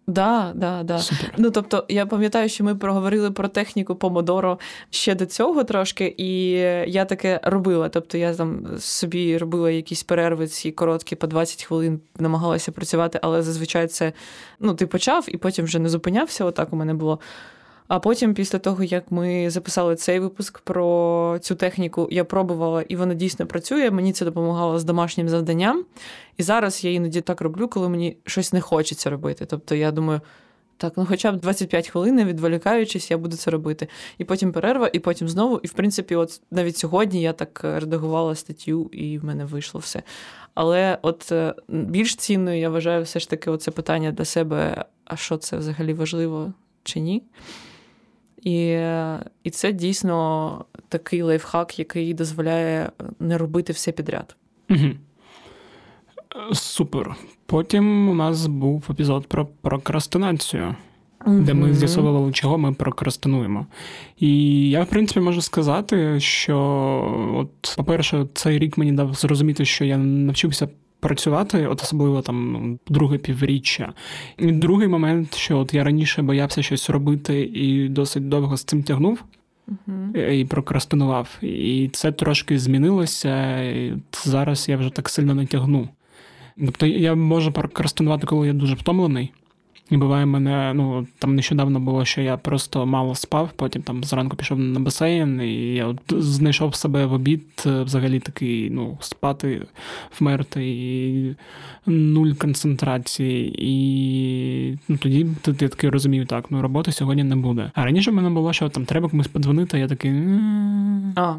Да, 0.07 0.53
да, 0.55 0.83
да. 0.83 0.99
Супер. 0.99 1.35
Ну 1.39 1.51
тобто, 1.51 1.85
я 1.89 2.07
пам'ятаю, 2.07 2.49
що 2.49 2.65
ми 2.65 2.75
проговорили 2.75 3.31
про 3.31 3.49
техніку 3.49 3.95
помодоро 3.95 4.59
ще 4.91 5.15
до 5.15 5.27
цього 5.27 5.65
трошки, 5.65 6.15
і 6.17 6.51
я 6.87 7.05
таке 7.05 7.41
робила. 7.43 7.89
Тобто, 7.89 8.19
я 8.19 8.35
там 8.35 8.67
собі 8.79 9.39
робила 9.39 9.71
якісь 9.71 10.03
перерви 10.03 10.47
ці 10.47 10.73
короткі 10.73 11.17
по 11.17 11.27
20 11.27 11.65
хвилин, 11.65 12.01
намагалася 12.19 12.73
працювати, 12.73 13.19
але 13.23 13.43
зазвичай 13.43 13.87
це 13.87 14.13
ну, 14.61 14.75
ти 14.75 14.87
почав 14.87 15.27
і 15.29 15.37
потім 15.37 15.65
вже 15.65 15.79
не 15.79 15.89
зупинявся. 15.89 16.45
Отак 16.45 16.73
у 16.73 16.77
мене 16.77 16.95
було. 16.95 17.21
А 17.93 17.99
потім, 17.99 18.35
після 18.35 18.59
того, 18.59 18.85
як 18.85 19.13
ми 19.13 19.51
записали 19.51 19.97
цей 19.97 20.21
випуск 20.21 20.59
про 20.59 21.39
цю 21.41 21.55
техніку, 21.55 22.09
я 22.11 22.25
пробувала, 22.25 22.83
і 22.83 22.97
вона 22.97 23.15
дійсно 23.15 23.47
працює. 23.47 23.91
Мені 23.91 24.13
це 24.13 24.25
допомагало 24.25 24.79
з 24.79 24.85
домашнім 24.85 25.29
завданням. 25.29 25.85
І 26.37 26.43
зараз 26.43 26.85
я 26.85 26.93
іноді 26.93 27.21
так 27.21 27.41
роблю, 27.41 27.69
коли 27.69 27.89
мені 27.89 28.17
щось 28.25 28.53
не 28.53 28.61
хочеться 28.61 29.11
робити. 29.11 29.47
Тобто 29.47 29.75
я 29.75 29.91
думаю, 29.91 30.21
так, 30.77 30.93
ну 30.97 31.07
хоча 31.07 31.33
б 31.33 31.41
25 31.41 31.89
хвилин, 31.89 32.25
відволікаючись, 32.25 33.11
я 33.11 33.19
буду 33.19 33.37
це 33.37 33.51
робити. 33.51 33.89
І 34.19 34.25
потім 34.25 34.53
перерва, 34.53 34.91
і 34.93 34.99
потім 34.99 35.29
знову. 35.29 35.61
І 35.63 35.67
в 35.67 35.73
принципі, 35.73 36.15
от 36.15 36.41
навіть 36.51 36.77
сьогодні 36.77 37.23
я 37.23 37.33
так 37.33 37.61
редагувала 37.65 38.35
статтю, 38.35 38.91
і 38.93 39.19
в 39.19 39.25
мене 39.25 39.45
вийшло 39.45 39.81
все. 39.81 40.03
Але 40.55 40.99
от 41.03 41.33
е, 41.33 41.55
більш 41.69 42.17
цінною 42.17 42.59
я 42.59 42.71
вважаю 42.71 43.03
все 43.03 43.21
ж 43.21 43.31
таки 43.31 43.51
оце 43.51 43.71
питання 43.71 44.13
для 44.13 44.25
себе: 44.25 44.85
а 45.05 45.17
що 45.17 45.37
це 45.37 45.57
взагалі 45.57 45.95
важливо 45.95 46.53
чи 46.85 47.01
ні? 47.01 47.23
І 48.43 48.79
і 49.45 49.51
це 49.51 49.73
дійсно 49.73 50.65
такий 50.89 51.23
лайфхак, 51.23 51.79
який 51.79 52.15
дозволяє 52.15 52.91
не 53.21 53.39
робити 53.39 53.73
все 53.73 53.93
підряд. 53.93 54.37
Угу. 54.71 54.89
Супер. 56.53 57.17
Потім 57.47 58.09
у 58.09 58.15
нас 58.15 58.47
був 58.47 58.85
епізод 58.91 59.27
про 59.27 59.47
прокрастинацію, 59.47 60.75
mm 61.27 61.45
де 61.45 61.55
ми 61.55 61.75
з'ясовували, 61.75 62.33
чого 62.33 62.59
ми 62.59 62.73
прокрастинуємо. 62.73 63.67
І 64.19 64.71
я, 64.71 64.83
в 64.83 64.87
принципі, 64.87 65.21
можу 65.21 65.43
сказати, 65.43 66.21
що, 66.21 66.59
от, 67.37 67.75
по-перше, 67.77 68.27
цей 68.35 68.59
рік 68.59 68.79
мені 68.79 68.93
дав 68.93 69.15
зрозуміти, 69.15 69.65
що 69.65 69.85
я 69.85 69.97
навчився 69.97 70.69
працювати, 71.03 71.67
от 71.67 71.83
особливо 71.83 72.23
там 72.23 72.53
ну, 72.53 72.79
друге 72.89 73.19
півріччя. 73.19 73.93
І 74.39 74.53
другий 74.53 74.89
момент, 74.89 75.35
що 75.35 75.59
от 75.59 75.75
я 75.75 75.85
раніше 75.85 76.23
боявся 76.23 76.63
щось 76.63 76.91
робити 76.91 77.43
і 77.43 77.89
досить 77.89 78.29
довго 78.29 78.57
з 78.57 78.65
цим 78.65 78.83
тягнув. 78.83 79.25
Uh-huh. 79.69 80.31
І 80.31 80.45
прокрастинував. 80.45 81.29
І 81.43 81.91
це 81.93 82.13
трошки 82.13 82.59
змінилося. 82.59 83.63
І 83.63 83.95
Зараз 84.25 84.69
я 84.69 84.77
вже 84.77 84.91
так 84.91 85.09
сильно 85.09 85.35
не 85.35 85.47
тягну. 85.47 85.89
Тобто 86.59 86.87
я 86.87 87.15
можу 87.15 87.53
прокрастинувати, 87.53 88.27
коли 88.27 88.47
я 88.47 88.53
дуже 88.53 88.75
втомлений. 88.75 89.33
І 89.93 89.97
буває, 89.97 90.27
мене, 90.27 90.73
ну 90.75 91.07
там 91.19 91.35
нещодавно 91.35 91.81
було, 91.81 92.05
що 92.05 92.21
я 92.21 92.37
просто 92.37 92.87
мало 92.87 93.15
спав, 93.15 93.51
потім 93.57 93.83
там 93.83 94.05
зранку 94.05 94.37
пішов 94.37 94.59
на 94.59 94.81
басейн, 94.81 95.41
і 95.41 95.75
я 95.75 95.87
от 95.87 95.99
знайшов 96.09 96.75
себе 96.75 97.07
в 97.07 97.13
обід 97.13 97.43
е, 97.67 97.83
взагалі 97.83 98.21
такий, 98.21 98.71
ну, 98.71 98.99
спати, 99.01 99.63
вмерти, 100.21 100.69
і 100.69 101.35
нуль 101.87 102.33
концентрації. 102.33 103.55
І 103.59 104.79
ну, 104.89 104.97
тоді 104.97 105.27
ти 105.43 105.69
такий 105.69 105.91
розумів, 105.91 106.27
так, 106.27 106.45
ну 106.51 106.63
роботи 106.63 106.93
сьогодні 106.93 107.25
не 107.25 107.37
буде. 107.37 107.71
А 107.75 107.85
раніше 107.85 108.11
в 108.11 108.15
мене 108.15 108.31
було, 108.31 108.53
що 108.53 108.69
там 108.69 108.85
треба 108.85 109.09
комусь 109.09 109.29
подзвонити, 109.29 109.77
а 109.77 109.81
я 109.81 109.89
такий. 109.89 110.13
А, 111.17 111.35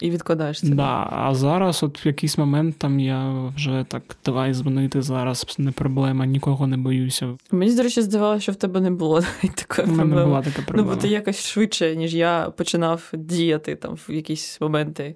і 0.00 0.10
відкладаєш 0.10 0.60
це. 0.60 0.68
Да, 0.68 1.08
А 1.10 1.34
зараз, 1.34 1.82
от 1.82 2.04
в 2.04 2.06
якийсь 2.06 2.38
момент, 2.38 2.76
там 2.78 3.00
я 3.00 3.32
вже 3.56 3.84
так 3.88 4.02
давай 4.24 4.54
дзвонити 4.54 5.02
зараз, 5.02 5.54
не 5.58 5.72
проблема, 5.72 6.26
нікого 6.26 6.66
не 6.66 6.76
боюся. 6.76 7.36
Мені, 7.50 7.74
до 7.76 7.82
речі, 7.82 8.02
здавалося, 8.02 8.42
що 8.42 8.52
в 8.52 8.56
тебе 8.56 8.80
не 8.80 8.90
було 8.90 9.20
такої 9.54 9.86
проблеми. 9.86 10.16
Не 10.16 10.24
була 10.24 10.42
така 10.42 10.62
проблема. 10.62 10.88
Ну, 10.88 10.94
бо 10.94 11.00
ти 11.02 11.08
якось 11.08 11.46
швидше, 11.46 11.96
ніж 11.96 12.14
я 12.14 12.52
починав 12.56 13.10
діяти 13.12 13.76
там 13.76 13.94
в 13.94 14.12
якісь 14.12 14.60
моменти. 14.60 15.14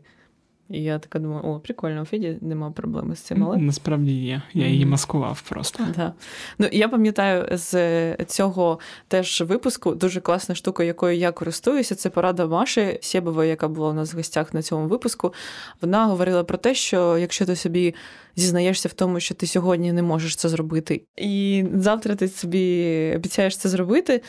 І 0.74 0.82
я 0.82 0.98
така 0.98 1.18
думаю, 1.18 1.42
о, 1.44 1.60
прикольно, 1.60 2.02
у 2.02 2.04
Феді 2.04 2.38
нема 2.40 2.70
проблеми 2.70 3.16
з 3.16 3.18
цим. 3.18 3.44
але... 3.44 3.56
Насправді 3.56 4.12
є. 4.12 4.42
Я 4.54 4.66
її 4.66 4.86
маскував 4.86 5.42
просто. 5.48 5.84
Да. 5.96 6.12
Ну, 6.58 6.68
Я 6.72 6.88
пам'ятаю 6.88 7.48
з 7.50 8.16
цього 8.24 8.78
теж 9.08 9.40
випуску 9.40 9.94
дуже 9.94 10.20
класна 10.20 10.54
штука, 10.54 10.84
якою 10.84 11.16
я 11.16 11.32
користуюся. 11.32 11.94
Це 11.94 12.10
порада 12.10 12.46
Маші 12.46 12.98
Сєбової, 13.02 13.50
яка 13.50 13.68
була 13.68 13.90
у 13.90 13.92
нас 13.92 14.14
в 14.14 14.16
гостях 14.16 14.54
на 14.54 14.62
цьому 14.62 14.88
випуску. 14.88 15.34
Вона 15.80 16.06
говорила 16.06 16.44
про 16.44 16.58
те, 16.58 16.74
що 16.74 17.18
якщо 17.18 17.46
ти 17.46 17.56
собі 17.56 17.94
зізнаєшся 18.36 18.88
в 18.88 18.92
тому, 18.92 19.20
що 19.20 19.34
ти 19.34 19.46
сьогодні 19.46 19.92
не 19.92 20.02
можеш 20.02 20.36
це 20.36 20.48
зробити, 20.48 21.02
і 21.16 21.64
завтра 21.74 22.14
ти 22.14 22.28
собі 22.28 23.12
обіцяєш 23.16 23.56
це 23.56 23.68
зробити 23.68 24.22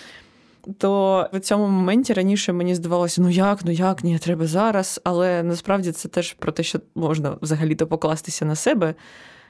то 0.77 1.29
в 1.33 1.39
цьому 1.39 1.67
моменті 1.67 2.13
раніше 2.13 2.53
мені 2.53 2.75
здавалося, 2.75 3.21
ну 3.21 3.29
як, 3.29 3.65
ну 3.65 3.71
як, 3.71 4.03
ні, 4.03 4.19
треба 4.19 4.47
зараз. 4.47 5.01
Але 5.03 5.43
насправді 5.43 5.91
це 5.91 6.09
теж 6.09 6.33
про 6.33 6.51
те, 6.51 6.63
що 6.63 6.79
можна 6.95 7.37
взагалі-то 7.41 7.87
покластися 7.87 8.45
на 8.45 8.55
себе 8.55 8.95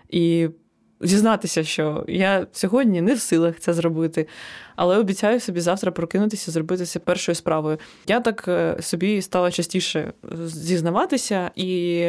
і 0.09 0.49
зізнатися, 1.01 1.63
що 1.63 2.05
я 2.07 2.47
сьогодні 2.51 3.01
не 3.01 3.13
в 3.13 3.19
силах 3.19 3.59
це 3.59 3.73
зробити, 3.73 4.27
але 4.75 4.97
обіцяю 4.97 5.39
собі 5.39 5.59
завтра 5.59 5.91
прокинутися, 5.91 6.51
зробити 6.51 6.85
це 6.85 6.99
першою 6.99 7.35
справою. 7.35 7.77
Я 8.07 8.19
так 8.19 8.45
е, 8.47 8.77
собі 8.79 9.21
стала 9.21 9.51
частіше 9.51 10.13
зізнаватися, 10.45 11.51
і 11.55 11.99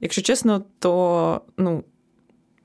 якщо 0.00 0.22
чесно, 0.22 0.64
то 0.78 1.40
ну 1.56 1.84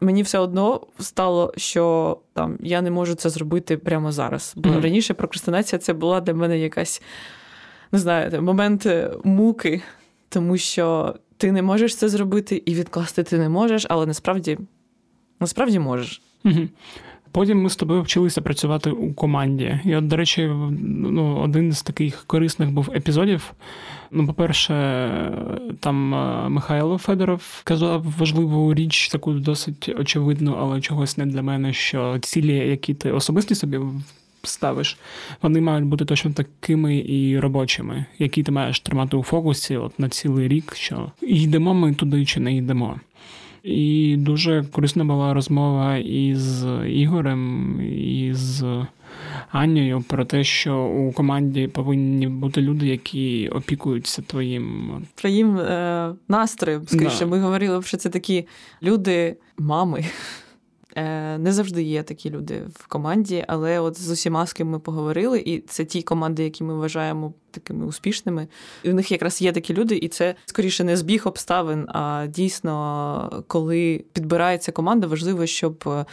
мені 0.03 0.23
все 0.23 0.39
одно 0.39 0.81
стало, 0.99 1.53
що 1.57 2.17
там 2.33 2.57
я 2.61 2.81
не 2.81 2.91
можу 2.91 3.15
це 3.15 3.29
зробити 3.29 3.77
прямо 3.77 4.11
зараз. 4.11 4.53
Бо 4.55 4.69
mm-hmm. 4.69 4.81
раніше 4.81 5.13
прокрастинація 5.13 5.79
це 5.79 5.93
була 5.93 6.21
для 6.21 6.33
мене 6.33 6.59
якась, 6.59 7.01
не 7.91 7.99
знаю, 7.99 8.41
момент 8.41 8.85
е, 8.85 9.11
муки, 9.23 9.81
тому 10.29 10.57
що 10.57 11.15
ти 11.37 11.51
не 11.51 11.61
можеш 11.61 11.95
це 11.95 12.09
зробити 12.09 12.63
і 12.65 12.75
відкласти 12.75 13.23
ти 13.23 13.37
не 13.37 13.49
можеш, 13.49 13.85
але 13.89 14.05
насправді, 14.05 14.57
насправді 15.39 15.79
можеш. 15.79 16.21
Mm-hmm. 16.45 16.69
Потім 17.33 17.61
ми 17.61 17.69
з 17.69 17.75
тобою 17.75 18.01
вчилися 18.01 18.41
працювати 18.41 18.91
у 18.91 19.13
команді. 19.13 19.79
І, 19.85 19.95
от, 19.95 20.07
до 20.07 20.15
речі, 20.15 20.51
ну, 20.99 21.37
один 21.37 21.71
з 21.71 21.81
таких 21.81 22.23
корисних 22.27 22.71
був 22.71 22.89
епізодів. 22.95 23.53
Ну, 24.11 24.27
по-перше, 24.27 24.73
там 25.79 26.15
е, 26.15 26.49
Михайло 26.49 26.97
Федоров 26.97 27.61
казав 27.63 28.05
важливу 28.17 28.73
річ, 28.73 29.07
таку 29.09 29.33
досить 29.33 29.89
очевидну, 29.99 30.57
але 30.59 30.81
чогось 30.81 31.17
не 31.17 31.25
для 31.25 31.41
мене, 31.41 31.73
що 31.73 32.19
цілі, 32.19 32.55
які 32.55 32.93
ти 32.93 33.11
особисті 33.11 33.55
собі 33.55 33.79
ставиш, 34.43 34.97
вони 35.41 35.61
мають 35.61 35.85
бути 35.85 36.05
точно 36.05 36.31
такими 36.31 36.97
і 36.97 37.39
робочими, 37.39 38.05
які 38.19 38.43
ти 38.43 38.51
маєш 38.51 38.79
тримати 38.79 39.17
у 39.17 39.23
фокусі 39.23 39.77
от 39.77 39.99
на 39.99 40.09
цілий 40.09 40.47
рік, 40.47 40.75
що 40.75 41.11
йдемо 41.21 41.73
ми 41.73 41.93
туди 41.93 42.25
чи 42.25 42.39
не 42.39 42.55
йдемо. 42.55 42.99
І 43.63 44.15
дуже 44.19 44.63
корисна 44.71 45.05
була 45.05 45.33
розмова 45.33 45.97
із 45.97 46.65
Ігорем, 46.87 47.79
і 47.81 48.31
з 48.33 48.85
Аннею 49.51 50.03
про 50.07 50.25
те, 50.25 50.43
що 50.43 50.83
у 50.83 51.11
команді 51.11 51.67
повинні 51.67 52.27
бути 52.27 52.61
люди, 52.61 52.87
які 52.87 53.49
опікуються 53.49 54.21
твоїм 54.21 54.91
твоїм 55.15 55.57
е, 55.57 56.15
настроєм. 56.27 56.87
Скоріше, 56.87 57.19
да. 57.19 57.25
ми 57.25 57.39
говорили, 57.39 57.83
що 57.83 57.97
це 57.97 58.09
такі 58.09 58.47
люди, 58.83 59.35
мами. 59.57 60.05
Е, 60.95 61.37
не 61.37 61.53
завжди 61.53 61.83
є 61.83 62.03
такі 62.03 62.29
люди 62.29 62.61
в 62.73 62.87
команді, 62.87 63.45
але 63.47 63.79
от 63.79 64.01
з 64.01 64.09
усіма, 64.11 64.45
з 64.45 64.53
ким 64.53 64.69
ми 64.69 64.79
поговорили, 64.79 65.39
і 65.39 65.59
це 65.59 65.85
ті 65.85 66.01
команди, 66.01 66.43
які 66.43 66.63
ми 66.63 66.75
вважаємо 66.75 67.33
такими 67.51 67.85
успішними. 67.85 68.47
І 68.83 68.91
У 68.91 68.93
них 68.93 69.11
якраз 69.11 69.41
є 69.41 69.51
такі 69.51 69.73
люди, 69.73 69.95
і 69.95 70.07
це 70.07 70.35
скоріше 70.45 70.83
не 70.83 70.97
збіг 70.97 71.21
обставин. 71.25 71.85
А 71.89 72.27
дійсно, 72.29 73.43
коли 73.47 74.05
підбирається 74.13 74.71
команда, 74.71 75.07
важливо, 75.07 75.45
щоб 75.45 75.83
е, 75.87 76.05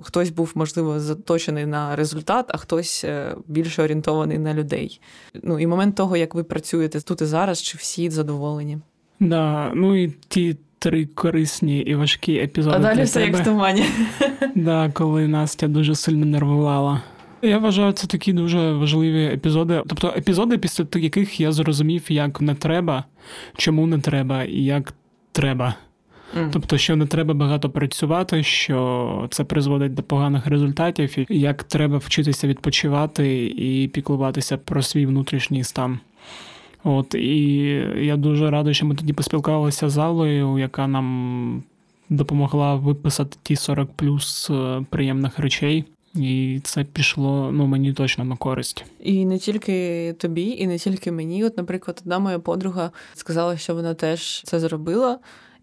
хтось 0.00 0.30
був 0.30 0.52
можливо 0.54 1.00
заточений 1.00 1.66
на 1.66 1.96
результат, 1.96 2.46
а 2.48 2.56
хтось 2.56 3.04
е, 3.04 3.36
більше 3.46 3.82
орієнтований 3.82 4.38
на 4.38 4.54
людей. 4.54 5.00
Ну 5.42 5.58
і 5.58 5.66
момент 5.66 5.96
того, 5.96 6.16
як 6.16 6.34
ви 6.34 6.44
працюєте 6.44 7.00
тут 7.00 7.20
і 7.20 7.24
зараз, 7.24 7.62
чи 7.62 7.78
всі 7.78 8.10
задоволені. 8.10 8.78
Да, 9.20 9.72
ну 9.74 10.02
і 10.02 10.08
ті 10.28 10.56
три 10.78 11.06
корисні 11.06 11.78
і 11.78 11.94
важкі 11.94 12.36
епізоди. 12.36 12.76
А 12.76 12.78
далі 12.78 12.96
для 12.96 13.04
все 13.04 13.20
тебе. 13.20 13.32
як 13.32 13.40
в 13.40 13.44
тумані. 13.44 13.84
Да, 14.54 14.90
коли 14.94 15.28
Настя 15.28 15.68
дуже 15.68 15.94
сильно 15.94 16.26
нервувала. 16.26 17.02
Я 17.42 17.58
вважаю, 17.58 17.92
це 17.92 18.06
такі 18.06 18.32
дуже 18.32 18.72
важливі 18.72 19.24
епізоди. 19.24 19.82
Тобто 19.86 20.14
епізоди, 20.16 20.58
після 20.58 20.84
яких 20.94 21.40
я 21.40 21.52
зрозумів, 21.52 22.04
як 22.08 22.40
не 22.40 22.54
треба, 22.54 23.04
чому 23.56 23.86
не 23.86 23.98
треба 23.98 24.44
і 24.44 24.64
як 24.64 24.94
треба. 25.32 25.74
Mm. 26.38 26.50
Тобто, 26.52 26.78
що 26.78 26.96
не 26.96 27.06
треба 27.06 27.34
багато 27.34 27.70
працювати, 27.70 28.42
що 28.42 29.28
це 29.30 29.44
призводить 29.44 29.94
до 29.94 30.02
поганих 30.02 30.46
результатів, 30.46 31.32
і 31.32 31.40
як 31.40 31.64
треба 31.64 31.98
вчитися 31.98 32.48
відпочивати 32.48 33.46
і 33.46 33.88
піклуватися 33.88 34.56
про 34.56 34.82
свій 34.82 35.06
внутрішній 35.06 35.64
стан. 35.64 35.98
От 36.84 37.14
і 37.14 37.56
я 37.96 38.16
дуже 38.16 38.50
радий, 38.50 38.74
що 38.74 38.86
ми 38.86 38.94
тоді 38.94 39.12
поспілкувалися 39.12 39.88
з 39.88 39.92
залою, 39.92 40.58
яка 40.58 40.86
нам 40.86 41.62
допомогла 42.08 42.74
виписати 42.74 43.36
ті 43.42 43.56
40 43.56 43.90
плюс 43.96 44.50
е, 44.50 44.84
приємних 44.90 45.38
речей. 45.38 45.84
І 46.14 46.60
це 46.64 46.84
пішло 46.84 47.50
ну 47.52 47.66
мені 47.66 47.92
точно 47.92 48.24
на 48.24 48.36
користь. 48.36 48.84
І 49.00 49.24
не 49.24 49.38
тільки 49.38 50.12
тобі, 50.18 50.42
і 50.42 50.66
не 50.66 50.78
тільки 50.78 51.12
мені. 51.12 51.44
От, 51.44 51.56
наприклад, 51.56 52.00
одна 52.02 52.18
моя 52.18 52.38
подруга 52.38 52.90
сказала, 53.14 53.56
що 53.56 53.74
вона 53.74 53.94
теж 53.94 54.42
це 54.42 54.60
зробила, 54.60 55.18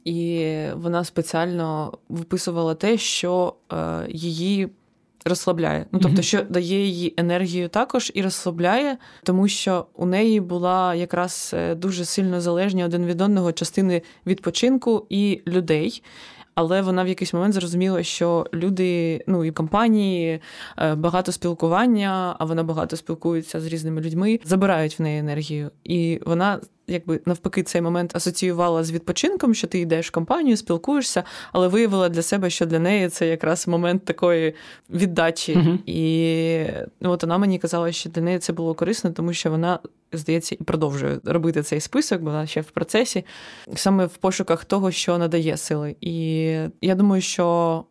і 0.06 0.48
вона 0.76 1.04
спеціально 1.04 1.94
виписувала 2.10 2.76
те, 2.76 2.98
що 2.98 3.54
е, 3.74 4.08
її 4.10 4.70
розслабляє. 5.26 5.86
Ну 5.92 6.00
тобто, 6.00 6.22
що 6.22 6.42
дає 6.42 6.88
їй 6.88 7.14
енергію 7.18 7.70
також 7.70 8.12
і 8.14 8.22
розслабляє, 8.22 8.98
тому 9.24 9.48
що 9.48 9.86
у 9.96 10.06
неї 10.06 10.40
була 10.40 10.96
якраз 10.96 11.52
е, 11.54 11.76
дуже 11.76 12.06
сильно 12.06 12.42
залежні 12.42 12.86
один 12.86 13.06
від 13.06 13.22
одного 13.22 13.52
частини 13.52 14.02
відпочинку 14.26 15.06
і 15.10 15.42
людей. 15.48 16.04
Але 16.56 16.82
вона 16.82 17.04
в 17.04 17.08
якийсь 17.08 17.34
момент 17.34 17.54
зрозуміла, 17.54 18.04
що 18.04 18.48
люди, 18.54 19.22
ну 19.28 19.46
і 19.46 19.52
компанії, 19.52 20.40
е, 20.78 20.96
багато 20.96 21.32
спілкування, 21.32 22.36
а 22.40 22.46
вона 22.46 22.64
багато 22.64 22.98
спілкується 22.98 23.62
з 23.62 23.66
різними 23.66 24.02
людьми, 24.02 24.40
забирають 24.44 25.00
в 25.00 25.02
неї 25.02 25.20
енергію. 25.20 25.72
І 25.84 26.20
вона 26.26 26.60
якби 26.88 27.20
навпаки 27.26 27.64
цей 27.64 27.82
момент 27.82 28.16
асоціювала 28.16 28.84
з 28.84 28.92
відпочинком, 28.92 29.54
що 29.54 29.68
ти 29.68 29.80
йдеш 29.80 30.08
в 30.08 30.12
компанію, 30.12 30.58
спілкуєшся, 30.58 31.24
але 31.52 31.68
виявила 31.68 32.10
для 32.10 32.22
себе, 32.22 32.50
що 32.50 32.66
для 32.66 32.80
неї 32.80 33.10
це 33.10 33.28
якраз 33.28 33.68
момент 33.68 34.06
такої 34.06 34.54
віддачі. 34.90 35.56
uh 35.56 35.78
І 35.86 36.66
ну, 37.02 37.12
от 37.12 37.24
вона 37.24 37.38
мені 37.38 37.60
казала, 37.60 37.92
що 37.92 38.10
для 38.10 38.22
неї 38.22 38.40
це 38.40 38.54
було 38.54 38.74
корисно, 38.74 39.12
тому 39.12 39.34
що 39.34 39.52
вона, 39.52 39.80
здається, 40.12 40.56
і 40.60 40.64
продовжує 40.64 41.20
робити 41.26 41.64
цей 41.64 41.80
список, 41.80 42.22
бо 42.22 42.30
вона 42.30 42.48
ще 42.48 42.62
в 42.62 42.72
процесі, 42.72 43.26
саме 43.76 44.06
в 44.06 44.18
пошуках 44.18 44.66
того, 44.66 44.92
що 44.92 45.18
надає 45.18 45.58
сили. 45.58 45.96
І 46.02 46.16
я 46.82 46.96
думаю, 46.96 47.22
що. 47.22 47.86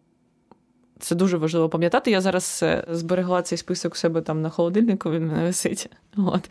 Це 0.99 1.15
дуже 1.15 1.37
важливо 1.37 1.69
пам'ятати. 1.69 2.11
Я 2.11 2.21
зараз 2.21 2.61
е, 2.63 2.85
зберегла 2.91 3.43
цей 3.43 3.59
список 3.59 3.93
у 3.93 3.97
себе 3.97 4.21
там 4.21 4.43
на 4.43 4.51
холодильнику, 4.51 5.11
він 5.11 5.27
мене 5.27 5.43
висить. 5.43 5.91
От 6.17 6.51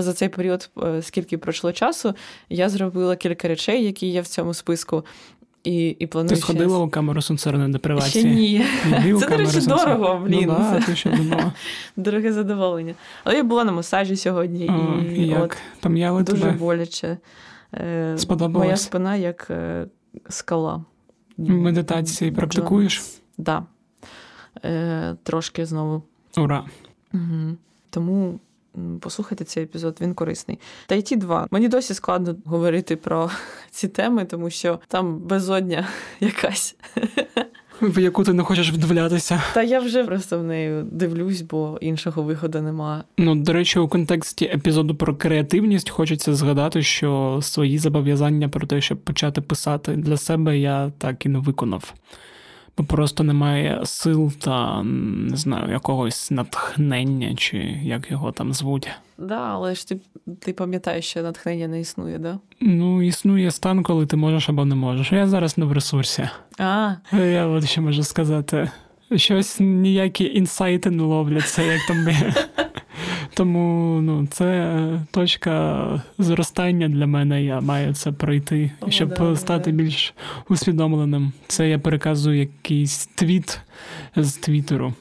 за 0.00 0.12
цей 0.12 0.28
період, 0.28 0.70
е, 0.82 1.02
скільки 1.02 1.38
пройшло 1.38 1.72
часу, 1.72 2.14
я 2.48 2.68
зробила 2.68 3.16
кілька 3.16 3.48
речей, 3.48 3.84
які 3.84 4.06
є 4.06 4.20
в 4.20 4.26
цьому 4.26 4.54
списку. 4.54 5.04
І 5.64 5.88
і 5.88 6.06
планую 6.06 6.28
Ти 6.34 6.36
сходила 6.36 6.76
ще... 6.76 6.84
у 6.84 6.88
камеру 6.88 7.22
сенсорної 7.22 7.72
депривації? 7.72 8.24
Ще 8.24 8.34
ні. 8.34 8.64
Це, 9.20 9.28
до 9.28 9.36
речі, 9.36 9.60
дорого, 9.60 10.22
блін. 10.26 10.44
Ну, 10.48 10.56
да, 10.58 10.80
ти 10.80 10.96
що 10.96 11.10
думала? 11.10 11.52
Дороге 11.96 12.32
задоволення. 12.32 12.94
Але 13.24 13.36
я 13.36 13.42
була 13.42 13.64
на 13.64 13.72
масажі 13.72 14.16
сьогодні, 14.16 14.68
О, 14.68 15.02
і, 15.02 15.26
як? 15.26 15.42
от 15.42 15.56
Пом'яли 15.80 16.22
дуже 16.22 16.42
тебе? 16.42 16.52
боляче. 16.52 17.18
Е, 17.74 18.14
Сподобалось? 18.18 18.64
Моя 18.66 18.76
спина 18.76 19.16
як 19.16 19.46
е, 19.50 19.86
скала. 20.28 20.84
Медитації 21.38 22.30
практикуєш? 22.30 22.98
Так. 22.98 23.14
Да. 23.38 23.64
Е, 24.68 25.16
Трошки 25.22 25.66
знову. 25.66 26.02
Ура! 26.36 26.64
Угу. 27.14 27.56
Тому 27.90 28.40
послухайте 29.00 29.44
цей 29.44 29.62
епізод, 29.64 29.98
він 30.00 30.14
корисний. 30.14 30.58
Та 30.86 30.94
й 30.94 31.02
ті 31.02 31.16
два. 31.16 31.46
Мені 31.50 31.68
досі 31.68 31.94
складно 31.94 32.36
говорити 32.44 32.96
про 32.96 33.30
ці 33.70 33.88
теми, 33.88 34.24
тому 34.24 34.50
що 34.50 34.80
там 34.88 35.18
безодня 35.18 35.86
якась. 36.20 36.76
В 37.82 37.98
яку 37.98 38.24
ти 38.24 38.32
не 38.32 38.42
хочеш 38.42 38.72
вдивлятися. 38.72 39.42
Та 39.54 39.62
я 39.62 39.80
вже 39.80 40.04
просто 40.04 40.38
в 40.38 40.42
неї 40.42 40.84
дивлюсь, 40.92 41.40
бо 41.40 41.78
іншого 41.80 42.22
виходу 42.22 42.62
немає. 42.62 43.02
Ну, 43.18 43.34
до 43.34 43.52
речі, 43.52 43.78
у 43.78 43.88
контексті 43.88 44.44
епізоду 44.44 44.94
про 44.94 45.16
креативність 45.16 45.90
хочеться 45.90 46.34
згадати, 46.34 46.82
що 46.82 47.38
свої 47.42 47.78
зобов'язання 47.78 48.48
про 48.48 48.66
те, 48.66 48.80
щоб 48.80 48.98
почати 48.98 49.40
писати 49.40 49.96
для 49.96 50.16
себе, 50.16 50.58
я 50.58 50.92
так 50.98 51.26
і 51.26 51.28
не 51.28 51.38
виконав. 51.38 51.94
Бо 52.78 52.84
просто 52.84 53.24
немає 53.24 53.80
сил 53.84 54.32
та 54.32 54.82
не 54.82 55.36
знаю, 55.36 55.72
якогось 55.72 56.30
натхнення, 56.30 57.34
чи 57.34 57.58
як 57.82 58.10
його 58.10 58.32
там 58.32 58.52
звуть. 58.52 58.88
Да, 59.18 59.40
але 59.52 59.74
ж 59.74 59.88
ти, 59.88 60.00
ти 60.40 60.52
пам'ятаєш, 60.52 61.04
що 61.04 61.22
натхнення 61.22 61.68
не 61.68 61.80
існує, 61.80 62.18
да? 62.18 62.38
Ну, 62.60 63.02
існує 63.02 63.50
стан, 63.50 63.82
коли 63.82 64.06
ти 64.06 64.16
можеш 64.16 64.48
або 64.48 64.64
не 64.64 64.74
можеш. 64.74 65.12
Я 65.12 65.26
зараз 65.26 65.58
не 65.58 65.64
в 65.64 65.72
ресурсі. 65.72 66.28
А, 66.58 66.92
Я 67.12 67.46
от 67.46 67.68
що 67.68 67.82
можу 67.82 68.02
сказати. 68.02 68.70
Щось 69.16 69.60
ніякі 69.60 70.24
інсайти 70.24 70.90
не 70.90 71.02
ловляться, 71.02 71.62
як 71.62 71.80
там. 71.88 72.06
Тому 73.34 74.00
ну, 74.02 74.26
це 74.30 74.78
точка 75.10 76.02
зростання 76.18 76.88
для 76.88 77.06
мене. 77.06 77.44
Я 77.44 77.60
маю 77.60 77.94
це 77.94 78.12
пройти, 78.12 78.70
О, 78.80 78.90
щоб 78.90 79.08
да, 79.08 79.36
стати 79.36 79.70
да. 79.72 79.76
більш 79.76 80.14
усвідомленим. 80.48 81.32
Це 81.46 81.68
я 81.68 81.78
переказую 81.78 82.38
якийсь 82.38 83.06
твіт 83.06 83.60
з 84.16 84.32
Твіттеру. 84.32 84.94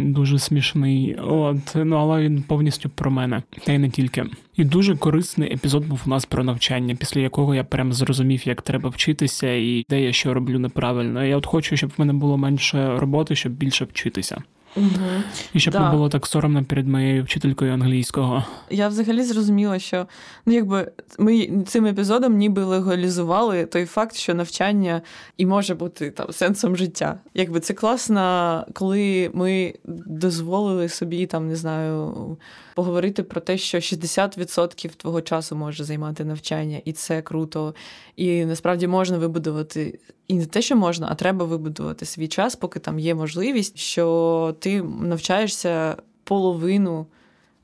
Дуже 0.00 0.38
смішний, 0.38 1.14
от 1.14 1.74
ну 1.74 1.96
але 1.96 2.22
він 2.22 2.42
повністю 2.42 2.88
про 2.88 3.10
мене, 3.10 3.42
та 3.66 3.72
й 3.72 3.78
не 3.78 3.90
тільки. 3.90 4.24
І 4.56 4.64
дуже 4.64 4.96
корисний 4.96 5.52
епізод 5.52 5.86
був 5.86 6.02
у 6.06 6.10
нас 6.10 6.24
про 6.24 6.44
навчання, 6.44 6.94
після 6.94 7.20
якого 7.20 7.54
я 7.54 7.64
прям 7.64 7.92
зрозумів, 7.92 8.48
як 8.48 8.62
треба 8.62 8.90
вчитися, 8.90 9.52
і 9.52 9.84
де 9.88 10.02
я 10.02 10.12
що 10.12 10.34
роблю 10.34 10.58
неправильно. 10.58 11.24
Я 11.24 11.36
от 11.36 11.46
хочу, 11.46 11.76
щоб 11.76 11.90
в 11.90 11.94
мене 11.96 12.12
було 12.12 12.38
менше 12.38 12.98
роботи, 12.98 13.36
щоб 13.36 13.52
більше 13.52 13.84
вчитися. 13.84 14.42
Угу. 14.76 15.22
І 15.52 15.60
щоб 15.60 15.72
Да. 15.72 15.80
не 15.80 15.90
було 15.90 16.08
так 16.08 16.26
соромно 16.26 16.64
перед 16.64 16.88
моєю 16.88 17.24
вчителькою 17.24 17.72
англійського. 17.72 18.44
Я 18.70 18.88
взагалі 18.88 19.22
зрозуміла, 19.22 19.78
що 19.78 20.06
ну 20.46 20.54
якби 20.54 20.92
ми 21.18 21.48
цим 21.66 21.86
епізодом 21.86 22.36
ніби 22.36 22.64
легалізували 22.64 23.66
той 23.66 23.86
факт, 23.86 24.16
що 24.16 24.34
навчання 24.34 25.02
і 25.36 25.46
може 25.46 25.74
бути 25.74 26.10
там 26.10 26.32
сенсом 26.32 26.76
життя. 26.76 27.18
Якби 27.34 27.60
це 27.60 27.74
класно, 27.74 28.66
коли 28.72 29.30
ми 29.34 29.74
дозволили 30.06 30.88
собі 30.88 31.26
там, 31.26 31.48
не 31.48 31.56
знаю, 31.56 32.36
поговорити 32.74 33.22
про 33.22 33.40
те, 33.40 33.58
що 33.58 33.78
60% 33.78 34.88
твого 34.96 35.20
часу 35.20 35.56
може 35.56 35.84
займати 35.84 36.24
навчання, 36.24 36.80
і 36.84 36.92
це 36.92 37.22
круто. 37.22 37.74
І 38.16 38.44
насправді 38.44 38.86
можна 38.86 39.18
вибудувати. 39.18 39.98
І 40.28 40.34
не 40.34 40.46
те, 40.46 40.62
що 40.62 40.76
можна, 40.76 41.08
а 41.10 41.14
треба 41.14 41.44
вибудувати 41.44 42.06
свій 42.06 42.28
час, 42.28 42.56
поки 42.56 42.80
там 42.80 42.98
є 42.98 43.14
можливість, 43.14 43.78
що 43.78 44.54
ти 44.64 44.82
навчаєшся 44.82 45.96
половину 46.24 47.06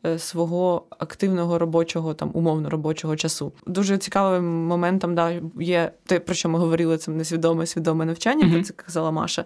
е, 0.06 0.18
свого 0.18 0.84
активного 0.98 1.58
робочого, 1.58 2.14
там 2.14 2.30
умовно 2.34 2.70
робочого 2.70 3.16
часу. 3.16 3.52
Дуже 3.66 3.98
цікавим 3.98 4.44
моментом 4.66 5.14
да, 5.14 5.40
є 5.60 5.92
те, 6.06 6.20
про 6.20 6.34
що 6.34 6.48
ми 6.48 6.58
говорили, 6.58 6.98
це 6.98 7.10
несвідоме 7.10 7.66
свідоме 7.66 8.04
навчання, 8.04 8.52
про 8.52 8.62
це 8.62 8.72
казала 8.72 9.10
Маша. 9.10 9.44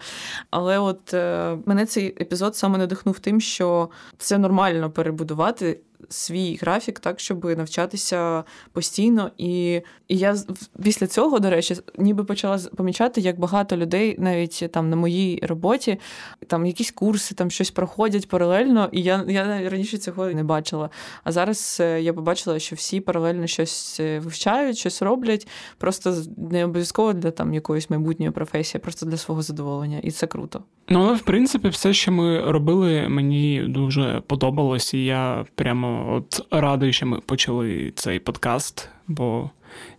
Але 0.50 0.78
от 0.78 1.14
е, 1.14 1.58
мене 1.66 1.86
цей 1.86 2.06
епізод 2.06 2.56
саме 2.56 2.78
надихнув 2.78 3.18
тим, 3.18 3.40
що 3.40 3.88
це 4.18 4.38
нормально 4.38 4.90
перебудувати. 4.90 5.80
Свій 6.08 6.58
графік 6.62 7.00
так, 7.00 7.20
щоб 7.20 7.44
навчатися 7.44 8.44
постійно, 8.72 9.30
і, 9.38 9.80
і 10.08 10.16
я 10.16 10.36
після 10.82 11.06
цього, 11.06 11.38
до 11.38 11.50
речі, 11.50 11.76
ніби 11.98 12.24
почала 12.24 12.58
помічати, 12.58 13.20
як 13.20 13.38
багато 13.38 13.76
людей, 13.76 14.16
навіть 14.18 14.68
там 14.72 14.90
на 14.90 14.96
моїй 14.96 15.40
роботі, 15.42 16.00
там 16.46 16.66
якісь 16.66 16.90
курси, 16.90 17.34
там 17.34 17.50
щось 17.50 17.70
проходять 17.70 18.28
паралельно, 18.28 18.88
і 18.92 19.02
я, 19.02 19.24
я 19.28 19.70
раніше 19.70 19.98
цього 19.98 20.26
не 20.26 20.44
бачила. 20.44 20.90
А 21.24 21.32
зараз 21.32 21.78
е, 21.80 22.02
я 22.02 22.12
побачила, 22.12 22.58
що 22.58 22.76
всі 22.76 23.00
паралельно 23.00 23.46
щось 23.46 24.00
е, 24.00 24.18
вивчають, 24.18 24.78
щось 24.78 25.02
роблять, 25.02 25.48
просто 25.78 26.16
не 26.36 26.64
обов'язково 26.64 27.12
для 27.12 27.30
там 27.30 27.54
якоїсь 27.54 27.90
майбутньої 27.90 28.30
професії, 28.30 28.80
просто 28.80 29.06
для 29.06 29.16
свого 29.16 29.42
задоволення. 29.42 30.00
І 30.02 30.10
це 30.10 30.26
круто. 30.26 30.62
Ну, 30.88 31.00
але 31.00 31.14
в 31.14 31.20
принципі, 31.22 31.68
все, 31.68 31.92
що 31.92 32.12
ми 32.12 32.40
робили, 32.52 33.08
мені 33.08 33.62
дуже 33.68 34.22
подобалось, 34.26 34.94
і 34.94 35.04
я 35.04 35.44
прямо 35.54 36.14
от 36.14 36.46
радий, 36.50 36.92
що 36.92 37.06
ми 37.06 37.20
почали 37.20 37.92
цей 37.96 38.18
подкаст, 38.18 38.88
бо 39.08 39.50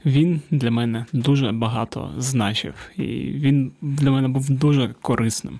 він 0.06 0.42
для 0.52 0.72
мене 0.72 1.06
дуже 1.14 1.52
багато 1.52 2.12
значив, 2.18 2.74
і 2.98 3.04
він 3.36 3.72
для 3.82 4.12
мене 4.12 4.28
був 4.28 4.50
дуже 4.50 4.94
корисним. 5.02 5.60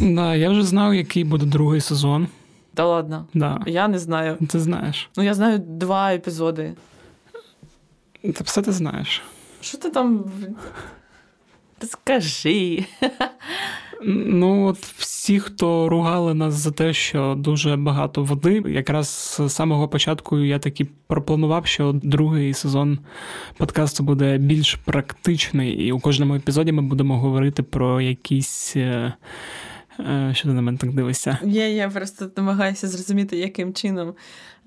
Да, 0.00 0.34
я 0.34 0.50
вже 0.50 0.62
знав, 0.62 0.94
який 0.94 1.24
буде 1.24 1.46
другий 1.46 1.80
сезон. 1.80 2.26
Та 2.74 2.86
ладно, 2.86 3.26
Да, 3.34 3.60
я 3.66 3.88
не 3.88 3.98
знаю. 3.98 4.36
ти 4.48 4.60
знаєш. 4.60 5.10
Ну, 5.16 5.22
я 5.24 5.34
знаю 5.34 5.58
два 5.58 6.12
епізоди. 6.14 6.72
Це 8.22 8.44
все 8.44 8.62
ти 8.62 8.72
знаєш. 8.72 9.22
Що 9.60 9.78
ти 9.78 9.90
там. 9.90 10.24
Скажи. 11.82 12.84
Ну, 14.02 14.66
от 14.66 14.78
всі, 14.78 15.40
хто 15.40 15.88
ругали 15.88 16.34
нас 16.34 16.54
за 16.54 16.70
те, 16.70 16.92
що 16.92 17.34
дуже 17.38 17.76
багато 17.76 18.24
води, 18.24 18.62
якраз 18.66 19.08
з 19.40 19.48
самого 19.48 19.88
початку 19.88 20.38
я 20.38 20.58
таки 20.58 20.86
пропланував, 21.06 21.66
що 21.66 21.92
другий 22.02 22.54
сезон 22.54 22.98
подкасту 23.56 24.02
буде 24.02 24.38
більш 24.38 24.74
практичний, 24.74 25.72
і 25.72 25.92
у 25.92 26.00
кожному 26.00 26.34
епізоді 26.34 26.72
ми 26.72 26.82
будемо 26.82 27.18
говорити 27.18 27.62
про 27.62 28.00
якісь. 28.00 28.76
Е, 30.00 30.34
Що 30.34 30.48
ти 30.48 30.54
на 30.54 30.62
мене 30.62 30.78
так 30.78 30.92
дивишся? 30.92 31.38
Я, 31.44 31.68
я 31.68 31.88
просто 31.88 32.30
намагаюся 32.36 32.88
зрозуміти, 32.88 33.36
яким 33.36 33.74
чином 33.74 34.14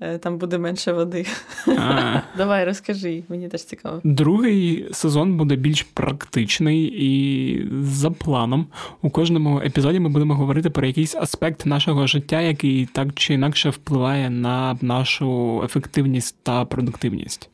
е, 0.00 0.18
там 0.18 0.38
буде 0.38 0.58
менше 0.58 0.92
води. 0.92 1.26
А, 1.66 2.20
Давай, 2.36 2.64
розкажи, 2.64 3.22
мені 3.28 3.48
теж 3.48 3.64
цікаво. 3.64 4.00
Другий 4.04 4.88
сезон 4.92 5.36
буде 5.36 5.56
більш 5.56 5.82
практичний 5.82 6.84
і 6.84 7.68
за 7.82 8.10
планом. 8.10 8.66
У 9.02 9.10
кожному 9.10 9.60
епізоді 9.60 10.00
ми 10.00 10.08
будемо 10.08 10.34
говорити 10.34 10.70
про 10.70 10.86
якийсь 10.86 11.14
аспект 11.14 11.66
нашого 11.66 12.06
життя, 12.06 12.40
який 12.40 12.86
так 12.86 13.08
чи 13.14 13.34
інакше 13.34 13.70
впливає 13.70 14.30
на 14.30 14.78
нашу 14.80 15.60
ефективність 15.64 16.36
та 16.42 16.64
продуктивність. 16.64 17.50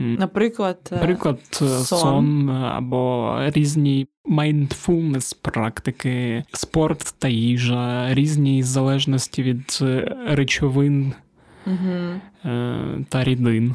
Наприклад, 0.00 0.78
е, 0.92 0.94
Наприклад, 0.94 1.38
сон. 1.50 1.84
сон. 1.84 2.50
або 2.50 3.34
різні 3.46 4.06
mindfulness 4.24 5.36
практики, 5.42 6.44
спорт 6.52 7.14
та 7.18 7.28
їжа, 7.28 8.14
різні 8.14 8.62
залежності 8.62 9.42
від 9.42 9.78
е, 9.82 10.16
речовин 10.28 11.12
Угу. 11.66 12.20
е, 12.44 12.76
та 13.08 13.24
рідин. 13.24 13.74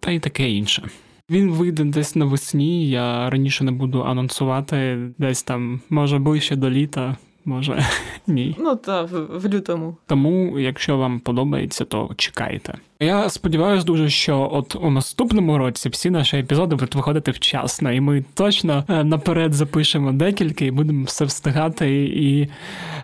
Та 0.00 0.10
й 0.10 0.18
таке 0.20 0.50
інше. 0.50 0.82
Він 1.30 1.50
вийде 1.50 1.84
десь 1.84 2.16
навесні. 2.16 2.90
Я 2.90 3.30
раніше 3.30 3.64
не 3.64 3.72
буду 3.72 4.02
анонсувати, 4.02 4.98
десь 5.18 5.42
там, 5.42 5.80
може, 5.90 6.18
ближче 6.18 6.56
до 6.56 6.70
літа, 6.70 7.16
може 7.44 7.84
ні. 8.26 8.56
Ну, 8.58 8.76
та 8.76 9.02
в, 9.02 9.38
в 9.38 9.48
лютому. 9.48 9.96
Тому, 10.06 10.58
якщо 10.58 10.96
вам 10.96 11.20
подобається, 11.20 11.84
то 11.84 12.10
чекайте. 12.16 12.74
Я 13.04 13.30
сподіваюся 13.30 13.86
дуже, 13.86 14.08
що 14.08 14.48
от 14.52 14.76
у 14.76 14.90
наступному 14.90 15.58
році 15.58 15.88
всі 15.88 16.10
наші 16.10 16.36
епізоди 16.36 16.76
будуть 16.76 16.94
виходити 16.94 17.30
вчасно, 17.30 17.92
і 17.92 18.00
ми 18.00 18.24
точно 18.34 18.84
е, 18.88 19.04
наперед 19.04 19.54
запишемо 19.54 20.12
декілька 20.12 20.64
і 20.64 20.70
будемо 20.70 21.04
все 21.04 21.24
встигати 21.24 22.04
і 22.04 22.48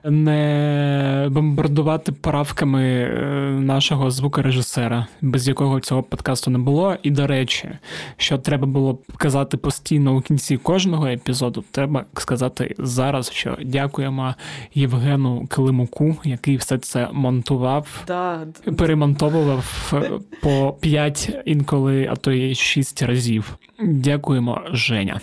не 0.04 1.28
бомбардувати 1.30 2.12
правками 2.12 2.82
е, 2.82 3.14
нашого 3.60 4.10
звукорежисера, 4.10 5.06
без 5.20 5.48
якого 5.48 5.80
цього 5.80 6.02
подкасту 6.02 6.50
не 6.50 6.58
було. 6.58 6.96
І 7.02 7.10
до 7.10 7.26
речі, 7.26 7.68
що 8.16 8.38
треба 8.38 8.66
було 8.66 8.98
казати 9.16 9.56
постійно 9.56 10.16
у 10.16 10.20
кінці 10.20 10.56
кожного 10.56 11.06
епізоду, 11.06 11.64
треба 11.70 12.04
сказати 12.14 12.74
зараз, 12.78 13.30
що 13.30 13.58
дякуємо 13.64 14.34
Євгену 14.74 15.46
Климуку, 15.50 16.16
який 16.24 16.56
все 16.56 16.78
це 16.78 17.08
монтував 17.12 18.04
Да, 18.06 18.46
перемонтовував 18.78 19.89
по 20.42 20.72
5, 20.80 21.30
інколи, 21.44 22.08
а 22.12 22.16
то 22.16 22.32
й 22.32 22.54
6 22.54 23.02
разів. 23.02 23.56
Дякуємо, 23.82 24.60
Женя. 24.72 25.20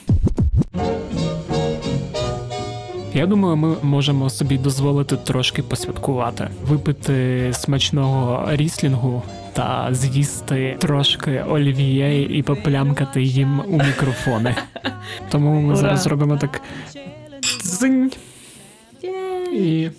Я 3.13 3.26
думаю, 3.26 3.55
ми 3.55 3.76
можемо 3.82 4.30
собі 4.30 4.57
дозволити 4.57 5.18
трошки 5.18 5.63
посвяткувати, 5.63 6.47
випити 6.68 7.49
смачного 7.53 8.45
ріслінгу 8.51 9.24
та 9.53 9.88
з'їсти 9.91 10.78
трошки 10.80 11.43
олів'є 11.49 12.38
і 12.38 12.43
поплямкати 12.43 13.24
їм 13.24 13.59
у 13.68 13.78
мікрофони. 13.78 14.55
Тому 15.30 15.61
ми 15.61 15.68
Ура! 15.68 15.76
зараз 15.76 16.01
зробимо 16.01 16.38
так. 16.38 16.61
Дзинь. 17.61 18.11
І 19.53 19.89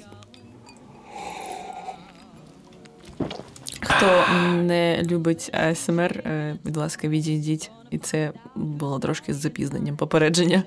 Хто 3.99 4.25
не 4.63 5.03
любить 5.03 5.51
АСМР, 5.55 6.13
е, 6.13 6.57
будь 6.65 6.77
ласка, 6.77 7.09
відійдіть. 7.09 7.71
І 7.91 7.99
це 7.99 8.33
було 8.55 8.99
трошки 8.99 9.35
з 9.35 9.37
запізненням 9.37 9.97
попередження. 9.97 10.63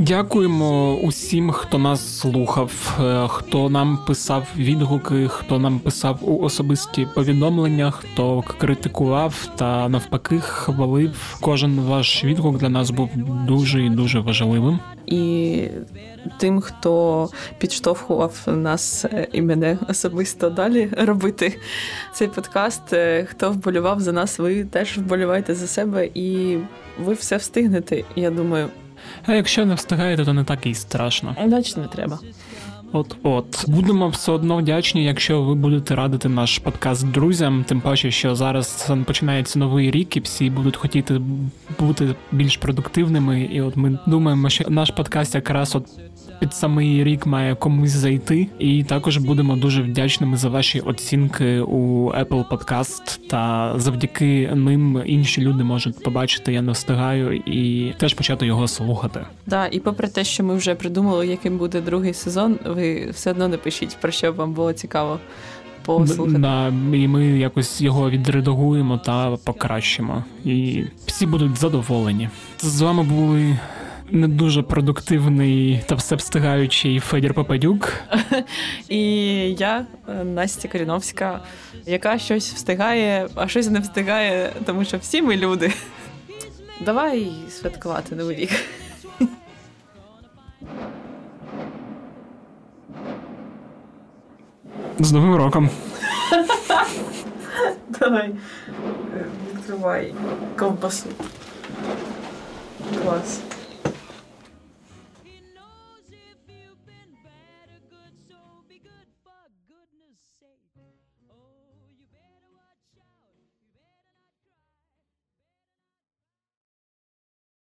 Дякуємо 0.00 0.94
усім, 0.94 1.50
хто 1.50 1.78
нас 1.78 2.18
слухав, 2.18 2.98
е, 3.00 3.26
хто 3.28 3.70
нам 3.70 3.98
писав 4.06 4.46
відгуки, 4.56 5.28
хто 5.28 5.58
нам 5.58 5.78
писав 5.78 6.18
у 6.22 6.42
особисті 6.42 7.08
повідомлення, 7.14 7.90
хто 7.90 8.44
критикував 8.58 9.48
та 9.56 9.88
навпаки 9.88 10.40
хвалив. 10.40 11.38
Кожен 11.40 11.80
ваш 11.80 12.24
відгук 12.24 12.58
для 12.58 12.68
нас 12.68 12.90
був 12.90 13.10
дуже 13.46 13.84
і 13.84 13.90
дуже 13.90 14.20
важливим. 14.20 14.78
І 15.06 15.62
тим, 16.38 16.60
хто 16.60 17.28
підштовхував 17.58 18.42
нас 18.46 19.04
е, 19.04 19.28
і 19.32 19.42
мене 19.42 19.78
особисто 19.88 20.50
далі 20.50 20.88
робити 20.98 21.58
цей 22.12 22.28
подкаст, 22.28 22.92
е, 22.92 23.26
хто 23.30 23.50
вболював 23.50 24.00
за 24.00 24.12
нас, 24.12 24.38
ви 24.38 24.64
теж 24.64 24.98
вболівайте 24.98 25.54
за 25.54 25.66
себе, 25.66 26.08
і 26.14 26.58
ви 27.04 27.14
все 27.14 27.36
встигнете. 27.36 28.04
Я 28.16 28.30
думаю, 28.30 28.68
А 29.26 29.32
якщо 29.34 29.66
не 29.66 29.74
встигаєте, 29.74 30.24
то 30.24 30.32
не 30.32 30.44
так 30.44 30.66
і 30.66 30.74
страшно. 30.74 31.36
іначе 31.44 31.80
не 31.80 31.86
треба. 31.86 32.18
От 32.92 33.16
от 33.22 33.64
будемо 33.68 34.08
все 34.08 34.32
одно 34.32 34.56
вдячні, 34.56 35.04
якщо 35.04 35.42
ви 35.42 35.54
будете 35.54 35.94
радити 35.94 36.28
наш 36.28 36.58
подкаст 36.58 37.06
друзям. 37.06 37.64
Тим 37.68 37.80
паче, 37.80 38.10
що 38.10 38.34
зараз 38.34 38.90
починається 39.06 39.58
новий 39.58 39.90
рік, 39.90 40.16
і 40.16 40.20
всі 40.20 40.50
будуть 40.50 40.76
хотіти 40.76 41.20
бути 41.78 42.14
більш 42.32 42.56
продуктивними. 42.56 43.42
І 43.42 43.60
от 43.60 43.76
ми 43.76 43.98
думаємо, 44.06 44.48
що 44.50 44.64
наш 44.68 44.90
подкаст 44.90 45.34
якраз 45.34 45.76
от 45.76 45.86
під 46.40 46.54
самий 46.54 47.04
рік 47.04 47.26
має 47.26 47.54
комусь 47.54 47.90
зайти. 47.90 48.46
І 48.58 48.84
також 48.84 49.16
будемо 49.16 49.56
дуже 49.56 49.82
вдячними 49.82 50.36
за 50.36 50.48
ваші 50.48 50.80
оцінки 50.80 51.60
у 51.60 52.10
Apple 52.10 52.48
Podcast, 52.48 53.28
Та 53.28 53.72
завдяки 53.76 54.50
ним 54.54 55.02
інші 55.06 55.40
люди 55.40 55.64
можуть 55.64 56.02
побачити, 56.02 56.52
я 56.52 56.62
не 56.62 56.72
встигаю, 56.72 57.34
і 57.36 57.92
теж 57.98 58.14
почати 58.14 58.46
його 58.46 58.68
слухати. 58.68 59.20
Да, 59.46 59.66
і 59.66 59.80
попри 59.80 60.08
те, 60.08 60.24
що 60.24 60.44
ми 60.44 60.54
вже 60.54 60.74
придумали, 60.74 61.26
яким 61.26 61.58
буде 61.58 61.80
другий 61.80 62.14
сезон, 62.14 62.58
ви 62.66 63.10
все 63.10 63.30
одно 63.30 63.48
напишіть, 63.48 63.96
про 64.00 64.10
що 64.10 64.32
вам 64.32 64.52
було 64.52 64.72
цікаво. 64.72 65.18
Да, 66.38 66.68
і 66.92 67.08
ми 67.08 67.26
якось 67.26 67.80
його 67.80 68.10
відредагуємо 68.10 68.98
та 68.98 69.36
покращимо. 69.36 70.24
І 70.44 70.84
всі 71.06 71.26
будуть 71.26 71.56
задоволені. 71.56 72.28
З 72.58 72.80
вами 72.80 73.02
були 73.02 73.58
не 74.12 74.28
дуже 74.28 74.62
продуктивний 74.62 75.84
та 75.86 75.94
все 75.94 76.16
встигаючий 76.16 77.00
Федір 77.00 77.34
Попадюк. 77.34 77.92
І 78.88 79.02
я, 79.58 79.86
е, 80.08 80.24
Настя 80.24 80.68
Коріновська, 80.68 81.40
яка 81.86 82.18
щось 82.18 82.52
встигає, 82.54 83.28
а 83.34 83.48
щось 83.48 83.70
не 83.70 83.80
встигає, 83.80 84.52
тому 84.66 84.84
що 84.84 84.98
всі 84.98 85.22
ми 85.22 85.36
люди. 85.36 85.72
Давай 86.80 87.32
святкувати 87.50 88.16
новий 88.16 88.36
рік. 88.36 88.50
З 94.98 95.12
Новим 95.12 95.36
роком. 95.36 95.70
Давай 98.00 98.34
відкривай 99.54 100.14
ковбасу. 100.56 101.08
Клас. 103.02 103.40